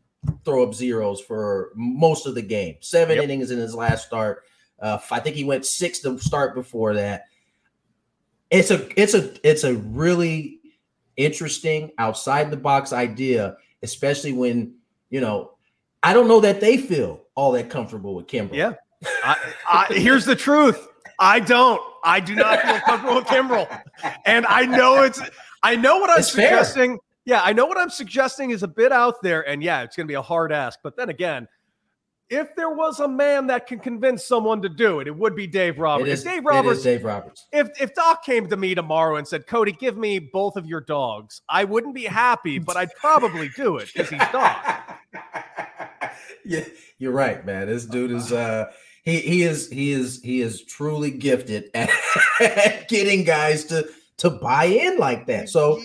throw 0.44 0.66
up 0.66 0.74
zeros 0.74 1.20
for 1.20 1.70
most 1.74 2.26
of 2.26 2.34
the 2.34 2.42
game. 2.42 2.76
Seven 2.80 3.16
yep. 3.16 3.24
innings 3.24 3.50
in 3.50 3.58
his 3.58 3.74
last 3.74 4.06
start. 4.06 4.44
Uh, 4.80 4.98
I 5.10 5.20
think 5.20 5.36
he 5.36 5.44
went 5.44 5.64
six 5.64 6.00
to 6.00 6.18
start 6.18 6.54
before 6.54 6.94
that. 6.94 7.24
It's 8.50 8.70
a 8.70 8.88
it's 9.00 9.14
a 9.14 9.34
it's 9.48 9.64
a 9.64 9.74
really 9.74 10.60
interesting 11.16 11.90
outside 11.98 12.50
the 12.50 12.56
box 12.56 12.92
idea, 12.92 13.56
especially 13.82 14.32
when 14.32 14.74
you 15.10 15.20
know 15.20 15.52
I 16.02 16.12
don't 16.12 16.28
know 16.28 16.40
that 16.40 16.60
they 16.60 16.76
feel 16.76 17.25
all 17.36 17.52
that 17.52 17.70
comfortable 17.70 18.14
with 18.14 18.26
Kimbrel. 18.26 18.54
Yeah. 18.54 18.72
I, 19.22 19.36
I, 19.70 19.94
here's 19.94 20.24
the 20.24 20.34
truth. 20.34 20.88
I 21.18 21.38
don't. 21.38 21.80
I 22.02 22.20
do 22.20 22.34
not 22.34 22.60
feel 22.60 22.80
comfortable 22.80 23.16
with 23.16 23.26
Kimbrel. 23.26 23.82
And 24.24 24.46
I 24.46 24.64
know 24.66 25.02
it's 25.02 25.20
I 25.62 25.76
know 25.76 25.98
what 25.98 26.10
I'm 26.10 26.18
it's 26.18 26.32
suggesting. 26.32 26.92
Fair. 26.92 27.00
Yeah, 27.24 27.42
I 27.42 27.52
know 27.52 27.66
what 27.66 27.78
I'm 27.78 27.90
suggesting 27.90 28.50
is 28.50 28.62
a 28.62 28.68
bit 28.68 28.92
out 28.92 29.22
there. 29.22 29.46
And 29.48 29.62
yeah, 29.62 29.82
it's 29.82 29.96
gonna 29.96 30.06
be 30.06 30.14
a 30.14 30.22
hard 30.22 30.52
ask. 30.52 30.78
But 30.82 30.96
then 30.96 31.08
again, 31.08 31.48
if 32.28 32.54
there 32.56 32.70
was 32.70 33.00
a 33.00 33.08
man 33.08 33.46
that 33.48 33.66
can 33.66 33.78
convince 33.78 34.26
someone 34.26 34.60
to 34.62 34.68
do 34.68 35.00
it, 35.00 35.06
it 35.06 35.16
would 35.16 35.34
be 35.34 35.46
Dave 35.46 35.78
Roberts. 35.78 36.10
Is, 36.10 36.24
Dave 36.24 36.44
Roberts. 36.44 36.82
Dave 36.82 37.04
Roberts. 37.04 37.46
If 37.52 37.68
if 37.80 37.94
Doc 37.94 38.24
came 38.24 38.48
to 38.48 38.56
me 38.56 38.74
tomorrow 38.74 39.16
and 39.16 39.26
said, 39.26 39.46
"Cody, 39.46 39.72
give 39.72 39.96
me 39.96 40.18
both 40.18 40.56
of 40.56 40.66
your 40.66 40.80
dogs," 40.80 41.42
I 41.48 41.64
wouldn't 41.64 41.94
be 41.94 42.04
happy, 42.04 42.58
but 42.58 42.76
I'd 42.76 42.94
probably 42.94 43.48
do 43.50 43.78
it 43.78 43.90
because 43.92 44.10
he's 44.10 44.20
Doc. 44.32 45.00
yeah, 46.44 46.64
you're 46.98 47.12
right, 47.12 47.44
man. 47.44 47.66
This 47.66 47.86
dude 47.86 48.10
is 48.10 48.32
uh 48.32 48.66
he 49.02 49.20
he 49.20 49.42
is 49.42 49.70
he 49.70 49.92
is 49.92 50.20
he 50.22 50.40
is 50.40 50.64
truly 50.64 51.10
gifted 51.10 51.70
at, 51.74 52.88
getting 52.88 53.24
guys 53.24 53.64
to 53.66 53.88
to 54.18 54.30
buy 54.30 54.64
in 54.64 54.98
like 54.98 55.26
that. 55.26 55.48
So 55.48 55.78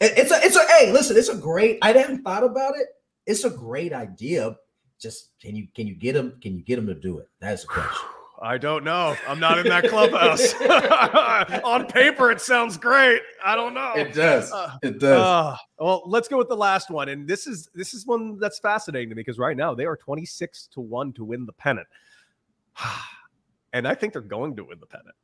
it's 0.00 0.30
a 0.30 0.40
it's 0.42 0.56
a 0.56 0.64
hey, 0.68 0.92
listen, 0.92 1.16
it's 1.16 1.28
a 1.28 1.36
great. 1.36 1.78
I 1.82 1.92
hadn't 1.92 2.22
thought 2.22 2.44
about 2.44 2.76
it. 2.76 2.86
It's 3.26 3.44
a 3.44 3.50
great 3.50 3.92
idea. 3.92 4.56
Just 5.00 5.30
can 5.40 5.56
you 5.56 5.66
can 5.74 5.86
you 5.86 5.96
get 5.96 6.14
him 6.16 6.38
can 6.40 6.56
you 6.56 6.62
get 6.62 6.78
him 6.78 6.86
to 6.86 6.94
do 6.94 7.18
it? 7.18 7.28
That's 7.40 7.64
a 7.64 7.66
question. 7.66 8.08
I 8.42 8.58
don't 8.58 8.84
know. 8.84 9.16
I'm 9.28 9.38
not 9.38 9.58
in 9.58 9.68
that 9.68 9.88
clubhouse. 9.88 10.54
On 11.64 11.86
paper, 11.86 12.30
it 12.30 12.40
sounds 12.40 12.76
great. 12.76 13.22
I 13.44 13.54
don't 13.54 13.74
know. 13.74 13.92
It 13.94 14.12
does. 14.12 14.50
Uh, 14.52 14.76
It 14.82 14.98
does. 14.98 15.20
Uh, 15.20 15.56
well, 15.78 16.02
let's 16.06 16.26
go 16.28 16.36
with 16.38 16.48
the 16.48 16.56
last 16.56 16.90
one, 16.90 17.08
and 17.08 17.28
this 17.28 17.46
is 17.46 17.68
this 17.74 17.94
is 17.94 18.06
one 18.06 18.38
that's 18.38 18.58
fascinating 18.58 19.08
to 19.10 19.14
me 19.14 19.20
because 19.20 19.38
right 19.38 19.56
now 19.56 19.74
they 19.74 19.86
are 19.86 19.96
26 19.96 20.68
to 20.72 20.80
one 20.80 21.12
to 21.12 21.24
win 21.24 21.46
the 21.46 21.52
pennant, 21.52 21.86
and 23.72 23.86
I 23.86 23.94
think 23.94 24.12
they're 24.12 24.22
going 24.22 24.56
to 24.56 24.64
win 24.64 24.80
the 24.80 24.86
pennant. 24.86 25.14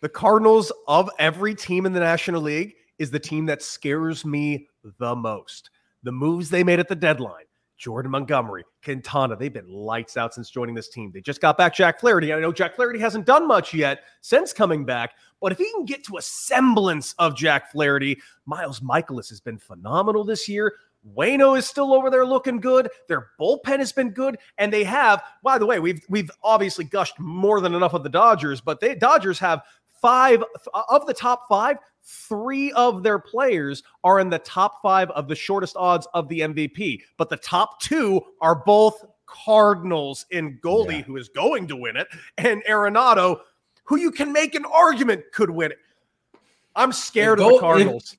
The 0.00 0.08
Cardinals 0.08 0.70
of 0.86 1.10
every 1.18 1.54
team 1.54 1.86
in 1.86 1.92
the 1.92 2.00
National 2.00 2.40
League 2.40 2.74
is 2.98 3.10
the 3.10 3.18
team 3.18 3.46
that 3.46 3.62
scares 3.62 4.24
me 4.24 4.68
the 4.98 5.16
most. 5.16 5.70
The 6.02 6.12
moves 6.12 6.50
they 6.50 6.62
made 6.62 6.78
at 6.78 6.86
the 6.88 6.94
deadline. 6.94 7.45
Jordan 7.76 8.10
Montgomery, 8.10 8.64
Quintana, 8.82 9.36
they've 9.36 9.52
been 9.52 9.68
lights 9.68 10.16
out 10.16 10.34
since 10.34 10.50
joining 10.50 10.74
this 10.74 10.88
team. 10.88 11.10
They 11.12 11.20
just 11.20 11.40
got 11.40 11.58
back 11.58 11.74
Jack 11.74 12.00
Flaherty. 12.00 12.32
I 12.32 12.40
know 12.40 12.52
Jack 12.52 12.76
Flaherty 12.76 12.98
hasn't 12.98 13.26
done 13.26 13.46
much 13.46 13.74
yet 13.74 14.00
since 14.22 14.52
coming 14.52 14.84
back, 14.84 15.14
but 15.40 15.52
if 15.52 15.58
he 15.58 15.70
can 15.72 15.84
get 15.84 16.04
to 16.04 16.16
a 16.16 16.22
semblance 16.22 17.14
of 17.18 17.36
Jack 17.36 17.70
Flaherty, 17.70 18.18
Miles 18.46 18.80
Mikolas 18.80 19.28
has 19.28 19.40
been 19.40 19.58
phenomenal 19.58 20.24
this 20.24 20.48
year. 20.48 20.74
Waino 21.14 21.56
is 21.56 21.66
still 21.66 21.94
over 21.94 22.10
there 22.10 22.26
looking 22.26 22.58
good. 22.58 22.88
Their 23.08 23.28
bullpen 23.40 23.78
has 23.78 23.92
been 23.92 24.10
good, 24.10 24.38
and 24.58 24.72
they 24.72 24.82
have. 24.84 25.22
By 25.42 25.58
the 25.58 25.66
way, 25.66 25.78
we've 25.78 26.00
we've 26.08 26.30
obviously 26.42 26.84
gushed 26.84 27.18
more 27.20 27.60
than 27.60 27.74
enough 27.74 27.94
of 27.94 28.02
the 28.02 28.08
Dodgers, 28.08 28.60
but 28.60 28.80
they 28.80 28.94
Dodgers 28.94 29.38
have 29.38 29.62
five 30.00 30.42
of 30.74 31.06
the 31.06 31.14
top 31.14 31.48
five. 31.48 31.78
Three 32.02 32.70
of 32.72 33.02
their 33.02 33.18
players 33.18 33.82
are 34.04 34.20
in 34.20 34.30
the 34.30 34.38
top 34.38 34.80
five 34.80 35.10
of 35.10 35.26
the 35.26 35.34
shortest 35.34 35.76
odds 35.76 36.06
of 36.14 36.28
the 36.28 36.40
MVP, 36.40 37.02
but 37.16 37.28
the 37.28 37.36
top 37.36 37.80
two 37.80 38.20
are 38.40 38.54
both 38.54 39.04
Cardinals 39.26 40.24
in 40.30 40.58
Goldie, 40.62 40.96
Yeah. 40.98 41.02
who 41.02 41.16
is 41.16 41.28
going 41.28 41.66
to 41.66 41.76
win 41.76 41.96
it, 41.96 42.06
and 42.38 42.62
Arenado, 42.68 43.40
who 43.84 43.96
you 43.96 44.12
can 44.12 44.32
make 44.32 44.54
an 44.54 44.64
argument 44.64 45.24
could 45.32 45.50
win 45.50 45.72
it. 45.72 45.78
I'm 46.76 46.92
scared 46.92 47.40
of 47.40 47.44
Gold- 47.48 47.52
the 47.52 47.56
if- 47.56 47.60
Cardinals. 47.60 48.16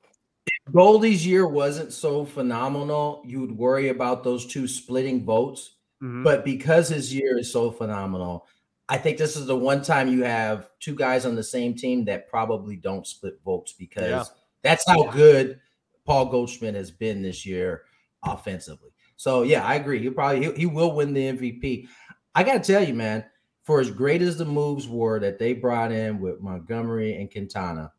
Goldie's 0.74 1.26
year 1.26 1.48
wasn't 1.48 1.94
so 1.94 2.26
phenomenal. 2.26 3.22
You 3.26 3.40
would 3.42 3.58
worry 3.58 3.88
about 3.90 4.24
those 4.24 4.46
two 4.46 4.68
splitting 4.68 5.24
votes. 5.24 5.76
Mhm. 6.04 6.24
But 6.24 6.44
because 6.44 6.90
his 6.90 7.14
year 7.14 7.38
is 7.40 7.52
so 7.52 7.72
phenomenal, 7.72 8.46
I 8.90 8.98
think 8.98 9.18
this 9.18 9.36
is 9.36 9.46
the 9.46 9.56
one 9.58 9.82
time 9.82 10.08
you 10.08 10.24
have 10.24 10.70
two 10.80 10.96
guys 10.96 11.26
on 11.26 11.36
the 11.36 11.44
same 11.44 11.76
team 11.76 12.06
that 12.06 12.30
probably 12.30 12.76
don't 12.78 13.06
split 13.06 13.40
votes 13.44 13.74
because 13.74 14.10
Yeah. 14.10 14.24
that's 14.62 14.88
how 14.88 15.04
good 15.12 15.60
Paul 16.06 16.28
Goldschmidt 16.28 16.76
has 16.76 16.90
been 16.92 17.22
this 17.22 17.46
year 17.46 17.84
offensively. 18.24 18.92
So 19.18 19.44
yeah, 19.44 19.66
I 19.66 19.76
agree. 19.76 20.00
He 20.02 20.10
probably 20.10 20.46
he, 20.46 20.52
he 20.54 20.66
will 20.66 20.94
win 20.94 21.14
the 21.14 21.22
MVP. 21.34 21.88
I 22.36 22.44
got 22.44 22.64
to 22.64 22.74
tell 22.74 22.84
you, 22.84 22.94
man, 22.94 23.26
for 23.64 23.80
as 23.82 23.92
great 23.92 24.22
as 24.22 24.38
the 24.38 24.46
moves 24.46 24.88
were 24.88 25.20
that 25.20 25.40
they 25.40 25.54
brought 25.54 25.92
in 25.92 26.20
with 26.22 26.40
Montgomery 26.40 27.16
and 27.20 27.30
Quintana, 27.32 27.92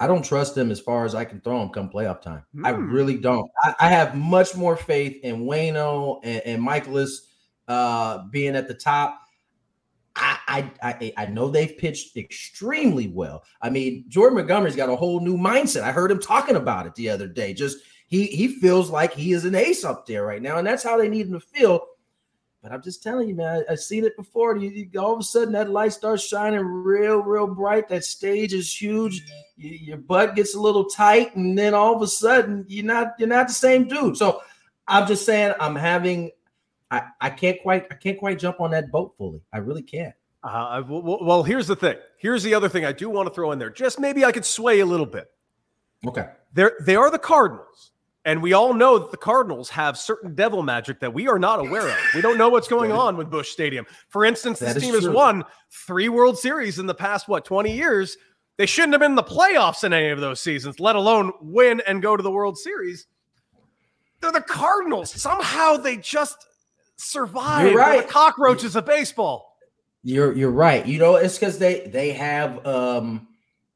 I 0.00 0.06
don't 0.06 0.24
trust 0.24 0.54
them 0.54 0.70
as 0.70 0.78
far 0.80 1.04
as 1.06 1.14
I 1.14 1.24
can 1.24 1.40
throw 1.40 1.58
them 1.60 1.70
come 1.70 1.88
playoff 1.90 2.20
time. 2.20 2.44
I 2.64 2.72
Hmm. 2.72 2.90
really 2.92 3.16
don't. 3.16 3.50
I, 3.64 3.74
I 3.80 3.88
have 3.88 4.14
much 4.14 4.54
more 4.54 4.76
faith 4.76 5.18
in 5.22 5.44
Waino 5.44 6.20
and, 6.22 6.42
and 6.44 6.62
Mikolas 6.62 7.20
uh, 7.66 8.24
being 8.30 8.54
at 8.56 8.68
the 8.68 8.74
top. 8.74 9.20
I, 10.18 10.70
I 10.82 11.12
I 11.16 11.26
know 11.26 11.48
they've 11.48 11.76
pitched 11.78 12.16
extremely 12.16 13.08
well. 13.08 13.44
I 13.62 13.70
mean, 13.70 14.04
Jordan 14.08 14.36
Montgomery's 14.38 14.76
got 14.76 14.88
a 14.88 14.96
whole 14.96 15.20
new 15.20 15.36
mindset. 15.36 15.82
I 15.82 15.92
heard 15.92 16.10
him 16.10 16.20
talking 16.20 16.56
about 16.56 16.86
it 16.86 16.94
the 16.94 17.10
other 17.10 17.28
day. 17.28 17.54
Just 17.54 17.78
he 18.08 18.26
he 18.26 18.48
feels 18.48 18.90
like 18.90 19.12
he 19.12 19.32
is 19.32 19.44
an 19.44 19.54
ace 19.54 19.84
up 19.84 20.06
there 20.06 20.24
right 20.24 20.42
now, 20.42 20.58
and 20.58 20.66
that's 20.66 20.82
how 20.82 20.96
they 20.96 21.08
need 21.08 21.26
him 21.26 21.34
to 21.34 21.40
feel. 21.40 21.86
But 22.62 22.72
I'm 22.72 22.82
just 22.82 23.02
telling 23.04 23.28
you, 23.28 23.36
man, 23.36 23.62
I, 23.68 23.70
have 23.72 23.80
seen 23.80 24.04
it 24.04 24.16
before. 24.16 24.56
You, 24.56 24.70
you- 24.70 25.00
all 25.00 25.12
of 25.14 25.20
a 25.20 25.22
sudden, 25.22 25.52
that 25.52 25.70
light 25.70 25.92
starts 25.92 26.26
shining 26.26 26.64
real, 26.64 27.18
real 27.22 27.46
bright. 27.46 27.88
That 27.88 28.04
stage 28.04 28.52
is 28.52 28.74
huge. 28.74 29.22
You, 29.56 29.70
your 29.70 29.96
butt 29.98 30.34
gets 30.34 30.54
a 30.56 30.60
little 30.60 30.86
tight, 30.86 31.36
and 31.36 31.56
then 31.56 31.72
all 31.74 31.94
of 31.94 32.02
a 32.02 32.08
sudden, 32.08 32.64
you're 32.68 32.84
not 32.84 33.14
you're 33.18 33.28
not 33.28 33.48
the 33.48 33.54
same 33.54 33.86
dude. 33.86 34.16
So 34.16 34.40
I'm 34.88 35.06
just 35.06 35.24
saying, 35.24 35.54
I'm 35.60 35.76
having. 35.76 36.30
I, 36.90 37.02
I 37.20 37.30
can't 37.30 37.60
quite 37.62 37.86
I 37.90 37.94
can't 37.94 38.18
quite 38.18 38.38
jump 38.38 38.60
on 38.60 38.70
that 38.70 38.90
boat 38.90 39.14
fully. 39.18 39.40
I 39.52 39.58
really 39.58 39.82
can't. 39.82 40.14
Uh, 40.44 40.48
I- 40.48 40.80
well, 40.80 41.18
well- 41.22 41.42
here's 41.42 41.66
the 41.66 41.76
thing. 41.76 41.96
Here's 42.18 42.42
the 42.42 42.54
other 42.54 42.68
thing 42.68 42.84
I 42.84 42.92
do 42.92 43.10
want 43.10 43.28
to 43.28 43.34
throw 43.34 43.52
in 43.52 43.58
there. 43.58 43.70
Just 43.70 43.98
maybe 44.00 44.24
I 44.24 44.32
could 44.32 44.44
sway 44.44 44.80
a 44.80 44.86
little 44.86 45.06
bit. 45.06 45.30
Okay. 46.06 46.28
They're, 46.52 46.76
they 46.80 46.96
are 46.96 47.10
the 47.10 47.18
Cardinals. 47.18 47.92
And 48.24 48.42
we 48.42 48.52
all 48.52 48.74
know 48.74 48.98
that 48.98 49.10
the 49.10 49.16
Cardinals 49.16 49.70
have 49.70 49.96
certain 49.96 50.34
devil 50.34 50.62
magic 50.62 51.00
that 51.00 51.14
we 51.14 51.28
are 51.28 51.38
not 51.38 51.60
aware 51.60 51.88
of. 51.88 51.96
We 52.14 52.20
don't 52.20 52.36
know 52.36 52.50
what's 52.50 52.68
going 52.68 52.92
on 52.92 53.16
with 53.16 53.30
Busch 53.30 53.48
Stadium. 53.50 53.86
For 54.08 54.24
instance, 54.24 54.58
this 54.58 54.74
team 54.82 54.92
has 54.94 55.08
won 55.08 55.44
three 55.70 56.08
World 56.10 56.38
Series 56.38 56.78
in 56.78 56.86
the 56.86 56.94
past, 56.94 57.26
what, 57.28 57.44
20 57.46 57.72
years? 57.72 58.18
They 58.58 58.66
shouldn't 58.66 58.92
have 58.92 59.00
been 59.00 59.12
in 59.12 59.16
the 59.16 59.22
playoffs 59.22 59.82
in 59.82 59.92
any 59.94 60.08
of 60.08 60.20
those 60.20 60.40
seasons, 60.40 60.78
let 60.78 60.94
alone 60.94 61.32
win 61.40 61.80
and 61.86 62.02
go 62.02 62.16
to 62.16 62.22
the 62.22 62.30
World 62.30 62.58
Series. 62.58 63.06
They're 64.20 64.32
the 64.32 64.40
Cardinals. 64.42 65.10
Somehow 65.10 65.76
they 65.76 65.96
just 65.96 66.44
survive. 66.98 67.66
You're 67.66 67.78
right. 67.78 68.06
the 68.06 68.12
cockroaches 68.12 68.76
of 68.76 68.84
baseball. 68.86 69.56
You're 70.02 70.34
you're 70.36 70.50
right. 70.50 70.86
You 70.86 70.98
know, 70.98 71.16
it's 71.16 71.38
because 71.38 71.58
they 71.58 71.88
they 71.92 72.12
have 72.12 72.64
um 72.66 73.28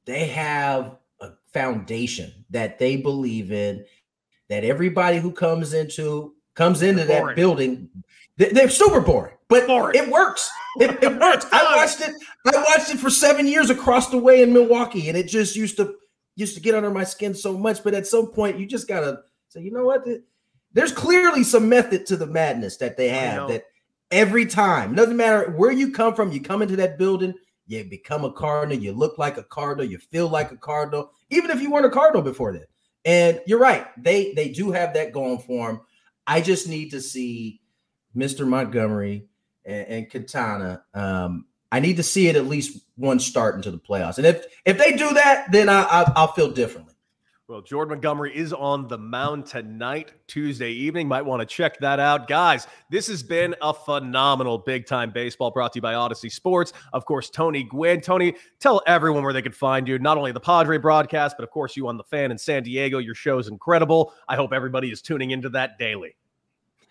they 0.05 0.27
have 0.27 0.97
a 1.21 1.31
foundation 1.53 2.33
that 2.51 2.79
they 2.79 2.97
believe 2.97 3.53
in 3.53 3.85
that 4.49 4.65
everybody 4.65 5.19
who 5.19 5.33
comes 5.33 5.73
into 5.75 6.35
comes 6.55 6.83
into 6.83 7.05
that 7.05 7.21
Boring. 7.21 7.37
building 7.37 7.89
they, 8.37 8.49
they're 8.51 8.71
super 8.71 9.01
boring, 9.01 9.35
but 9.49 9.67
Boring. 9.67 9.95
it 10.03 10.09
works. 10.11 10.51
It, 10.81 11.03
it 11.03 11.13
works. 11.21 11.47
I 11.53 11.77
watched 11.77 12.01
it. 12.01 12.15
I 12.47 12.65
watched 12.69 12.91
it 12.91 12.99
for 12.99 13.11
seven 13.11 13.47
years 13.47 13.71
across 13.71 14.09
the 14.09 14.19
way 14.19 14.43
in 14.43 14.53
Milwaukee, 14.53 15.09
and 15.09 15.19
it 15.19 15.29
just 15.29 15.55
used 15.55 15.77
to 15.77 15.95
used 16.35 16.55
to 16.55 16.61
get 16.61 16.75
under 16.75 16.91
my 16.91 17.05
skin 17.05 17.35
so 17.35 17.57
much. 17.57 17.85
But 17.85 17.95
at 17.95 18.07
some 18.07 18.29
point, 18.29 18.59
you 18.59 18.67
just 18.67 18.89
gotta 18.89 19.21
say, 19.49 19.61
you 19.61 19.71
know 19.71 19.85
what? 19.85 20.07
There's 20.75 20.93
clearly 20.93 21.45
some 21.45 21.69
method 21.69 22.07
to 22.07 22.17
the 22.17 22.27
madness 22.27 22.77
that 22.79 22.97
they 22.97 23.09
have. 23.09 23.49
That 23.49 23.65
every 24.11 24.47
time, 24.47 24.95
doesn't 24.95 25.17
matter 25.17 25.51
where 25.51 25.73
you 25.73 25.93
come 25.93 26.15
from, 26.15 26.33
you 26.33 26.41
come 26.41 26.63
into 26.63 26.77
that 26.77 26.99
building, 26.99 27.35
you 27.67 27.85
become 27.85 28.25
a 28.25 28.33
Cardinal, 28.33 28.79
you 28.79 28.93
look 28.93 29.19
like 29.19 29.39
a 29.39 29.43
Cardinal, 29.43 29.87
you 29.87 29.99
feel 29.99 30.29
like 30.29 30.53
a 30.53 30.57
Cardinal, 30.57 31.11
even 31.31 31.51
if 31.51 31.61
you 31.61 31.71
weren't 31.71 31.87
a 31.87 31.91
Cardinal 31.91 32.23
before 32.23 32.53
that. 32.53 32.69
And 33.05 33.41
you're 33.47 33.59
right, 33.59 33.87
they 34.01 34.33
they 34.35 34.49
do 34.51 34.71
have 34.71 34.95
that 34.95 35.13
going 35.13 35.39
for 35.39 35.69
them. 35.69 35.81
I 36.27 36.41
just 36.41 36.69
need 36.69 36.91
to 36.91 37.01
see 37.01 37.61
Mr. 38.17 38.47
Montgomery 38.47 39.27
and, 39.65 39.89
and 39.89 40.11
Quintana. 40.11 40.85
Um, 40.95 41.47
I 41.73 41.81
need 41.81 41.97
to 41.97 42.03
see 42.03 42.29
it 42.29 42.37
at 42.37 42.47
least 42.47 42.85
one 42.97 43.19
start 43.19 43.57
into 43.57 43.71
the 43.71 43.79
playoffs. 43.79 44.19
And 44.19 44.27
if 44.27 44.45
if 44.65 44.79
they 44.79 44.93
do 44.93 45.13
that, 45.15 45.51
then 45.51 45.69
I, 45.69 45.83
I 45.83 46.13
I'll 46.15 46.33
feel 46.33 46.51
differently. 46.51 46.92
Well, 47.49 47.61
Jordan 47.61 47.91
Montgomery 47.91 48.35
is 48.37 48.53
on 48.53 48.87
the 48.87 48.97
mound 48.97 49.47
tonight, 49.47 50.13
Tuesday 50.29 50.71
evening. 50.71 51.09
Might 51.09 51.23
want 51.23 51.41
to 51.41 51.47
check 51.47 51.77
that 51.81 51.99
out. 51.99 52.29
Guys, 52.29 52.69
this 52.89 53.09
has 53.09 53.21
been 53.21 53.57
a 53.61 53.75
phenomenal 53.75 54.59
big 54.59 54.87
time 54.87 55.11
baseball 55.11 55.51
brought 55.51 55.73
to 55.73 55.79
you 55.79 55.83
by 55.83 55.95
Odyssey 55.95 56.29
Sports. 56.29 56.73
Of 56.93 57.05
course, 57.05 57.31
Tony 57.31 57.65
Gwynn. 57.65 58.01
Tony, 58.01 58.37
tell 58.61 58.81
everyone 58.87 59.25
where 59.25 59.33
they 59.33 59.43
could 59.43 59.57
find 59.57 59.89
you. 59.89 59.99
Not 59.99 60.19
only 60.19 60.31
the 60.31 60.39
Padre 60.39 60.79
broadcast, 60.79 61.37
but 61.37 61.43
of 61.43 61.51
course, 61.51 61.77
you 61.77 61.89
on 61.89 61.97
the 61.97 62.05
fan 62.05 62.31
in 62.31 62.39
San 62.39 62.63
Diego. 62.63 62.99
Your 62.99 63.17
show 63.17 63.39
is 63.39 63.49
incredible. 63.49 64.15
I 64.29 64.37
hope 64.37 64.53
everybody 64.53 64.93
is 64.93 65.03
tuning 65.03 65.33
into 65.33 65.49
that 65.49 65.81
daily. 65.81 66.15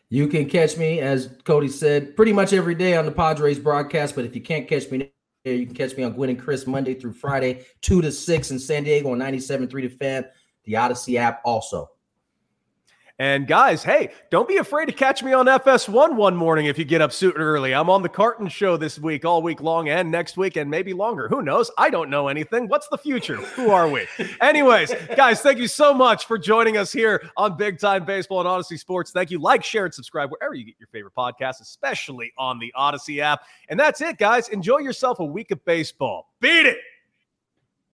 You 0.10 0.28
can 0.28 0.50
catch 0.50 0.76
me, 0.76 1.00
as 1.00 1.30
Cody 1.46 1.70
said, 1.70 2.18
pretty 2.18 2.34
much 2.34 2.52
every 2.52 2.76
day 2.76 2.98
on 2.98 3.06
the 3.06 3.12
Padres 3.14 3.58
broadcast. 3.58 4.16
But 4.16 4.26
if 4.26 4.36
you 4.36 4.42
can't 4.42 4.68
catch 4.68 4.92
me 4.92 5.12
there, 5.44 5.56
you 5.56 5.66
can 5.66 5.74
catch 5.74 5.98
me 5.98 6.04
on 6.04 6.14
Gwynn 6.14 6.30
and 6.30 6.40
Chris 6.40 6.68
Monday 6.68 6.94
through 6.94 7.14
Friday, 7.14 7.66
2 7.82 8.02
to 8.02 8.12
6 8.12 8.52
in 8.52 8.60
San 8.60 8.84
Diego 8.84 9.12
on 9.12 9.18
97.3 9.18 9.72
The 9.72 9.88
Fan, 9.88 10.26
the 10.66 10.76
Odyssey 10.76 11.18
app 11.18 11.42
also. 11.46 11.90
And 13.22 13.46
guys, 13.46 13.84
hey, 13.84 14.10
don't 14.32 14.48
be 14.48 14.58
afraid 14.58 14.88
to 14.88 14.92
catch 14.92 15.22
me 15.22 15.32
on 15.32 15.46
FS1 15.46 16.16
one 16.16 16.36
morning 16.36 16.66
if 16.66 16.80
you 16.80 16.86
get 16.86 17.02
up 17.02 17.12
super 17.12 17.38
early. 17.38 17.72
I'm 17.72 17.88
on 17.88 18.02
the 18.02 18.10
Carton 18.10 18.48
Show 18.48 18.78
this 18.78 18.98
week, 18.98 19.26
all 19.26 19.44
week 19.44 19.62
long, 19.62 19.90
and 19.90 20.10
next 20.10 20.38
week, 20.38 20.56
and 20.56 20.72
maybe 20.72 20.92
longer. 20.92 21.28
Who 21.28 21.44
knows? 21.44 21.70
I 21.78 21.92
don't 21.92 22.10
know 22.10 22.30
anything. 22.30 22.68
What's 22.68 22.88
the 22.88 22.98
future? 22.98 23.36
Who 23.36 23.70
are 23.70 23.88
we? 23.88 24.08
Anyways, 24.42 24.92
guys, 25.16 25.40
thank 25.40 25.60
you 25.60 25.68
so 25.68 25.94
much 25.94 26.26
for 26.26 26.40
joining 26.40 26.78
us 26.78 26.92
here 26.92 27.30
on 27.38 27.58
Big 27.58 27.78
Time 27.78 28.06
Baseball 28.06 28.40
and 28.40 28.48
Odyssey 28.48 28.78
Sports. 28.78 29.12
Thank 29.12 29.30
you. 29.30 29.38
Like, 29.38 29.64
share, 29.64 29.86
and 29.86 29.94
subscribe 29.94 30.32
wherever 30.32 30.56
you 30.56 30.66
get 30.66 30.74
your 30.80 30.88
favorite 30.88 31.14
podcasts, 31.16 31.62
especially 31.62 32.34
on 32.40 32.58
the 32.58 32.74
Odyssey 32.76 33.22
app. 33.22 33.44
And 33.70 33.80
that's 33.80 34.02
it, 34.02 34.18
guys. 34.18 34.50
Enjoy 34.50 34.80
yourself 34.80 35.20
a 35.20 35.26
week 35.26 35.52
of 35.52 35.64
baseball. 35.64 36.34
Beat 36.40 36.66
it. 36.66 36.80